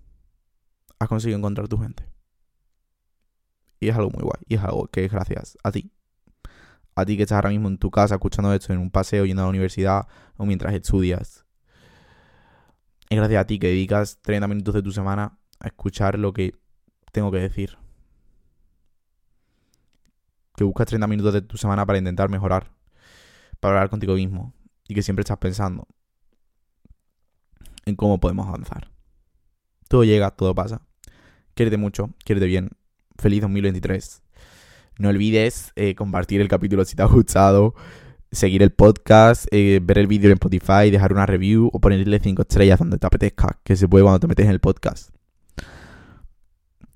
Has 0.98 1.08
conseguido 1.08 1.38
encontrar 1.38 1.68
tu 1.68 1.78
gente. 1.78 2.08
Y 3.80 3.88
es 3.88 3.96
algo 3.96 4.10
muy 4.10 4.22
guay. 4.22 4.42
Y 4.48 4.56
es 4.56 4.62
algo 4.62 4.88
que 4.88 5.04
es 5.04 5.12
gracias 5.12 5.56
a 5.62 5.70
ti 5.70 5.92
a 6.94 7.04
ti 7.04 7.16
que 7.16 7.22
estás 7.22 7.36
ahora 7.36 7.50
mismo 7.50 7.68
en 7.68 7.78
tu 7.78 7.90
casa 7.90 8.16
escuchando 8.16 8.52
esto 8.52 8.72
en 8.72 8.78
un 8.78 8.90
paseo 8.90 9.24
yendo 9.24 9.42
a 9.42 9.46
la 9.46 9.50
universidad 9.50 10.06
o 10.36 10.44
mientras 10.44 10.74
estudias. 10.74 11.46
Es 13.08 13.16
gracias 13.18 13.40
a 13.40 13.46
ti 13.46 13.58
que 13.58 13.68
dedicas 13.68 14.20
30 14.22 14.48
minutos 14.48 14.74
de 14.74 14.82
tu 14.82 14.92
semana 14.92 15.38
a 15.60 15.68
escuchar 15.68 16.18
lo 16.18 16.32
que 16.32 16.54
tengo 17.12 17.30
que 17.30 17.38
decir. 17.38 17.81
Que 20.54 20.64
buscas 20.64 20.86
30 20.86 21.06
minutos 21.06 21.32
de 21.32 21.42
tu 21.42 21.56
semana 21.56 21.86
para 21.86 21.98
intentar 21.98 22.28
mejorar, 22.28 22.72
para 23.60 23.74
hablar 23.74 23.90
contigo 23.90 24.14
mismo 24.14 24.54
y 24.88 24.94
que 24.94 25.02
siempre 25.02 25.22
estás 25.22 25.38
pensando 25.38 25.86
en 27.86 27.96
cómo 27.96 28.20
podemos 28.20 28.46
avanzar. 28.46 28.90
Todo 29.88 30.04
llega, 30.04 30.30
todo 30.30 30.54
pasa. 30.54 30.82
Quiérete 31.54 31.76
mucho, 31.76 32.10
quiérete 32.24 32.46
bien. 32.46 32.70
Feliz 33.18 33.42
2023. 33.42 34.22
No 34.98 35.08
olvides 35.08 35.72
eh, 35.76 35.94
compartir 35.94 36.40
el 36.40 36.48
capítulo 36.48 36.84
si 36.84 36.96
te 36.96 37.02
ha 37.02 37.06
gustado, 37.06 37.74
seguir 38.30 38.62
el 38.62 38.72
podcast, 38.72 39.46
eh, 39.50 39.80
ver 39.82 39.98
el 39.98 40.06
vídeo 40.06 40.30
en 40.30 40.34
Spotify, 40.34 40.90
dejar 40.90 41.12
una 41.12 41.26
review 41.26 41.70
o 41.72 41.80
ponerle 41.80 42.20
5 42.20 42.42
estrellas 42.42 42.78
donde 42.78 42.98
te 42.98 43.06
apetezca, 43.06 43.58
que 43.64 43.76
se 43.76 43.88
puede 43.88 44.04
cuando 44.04 44.20
te 44.20 44.28
metes 44.28 44.46
en 44.46 44.52
el 44.52 44.60
podcast. 44.60 45.10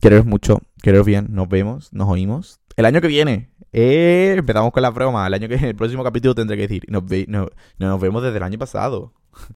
Quereros 0.01 0.27
mucho, 0.27 0.61
quereros 0.83 1.07
bien, 1.07 1.29
nos 1.31 1.49
vemos, 1.49 1.93
nos 1.93 2.09
oímos. 2.09 2.61
El 2.77 2.85
año 2.85 3.01
que 3.01 3.09
viene, 3.09 3.49
eh, 3.73 4.35
empezamos 4.37 4.71
con 4.71 4.83
la 4.83 4.91
broma. 4.91 5.27
El 5.27 5.35
año 5.35 5.49
que 5.49 5.55
viene, 5.57 5.71
el 5.71 5.77
próximo 5.77 6.05
capítulo 6.05 6.35
tendré 6.35 6.57
que 6.57 6.63
decir, 6.69 6.85
nos, 6.89 7.05
no, 7.27 7.49
nos 7.79 8.01
vemos 8.01 8.23
desde 8.23 8.37
el 8.37 8.43
año 8.43 8.59
pasado. 8.59 9.15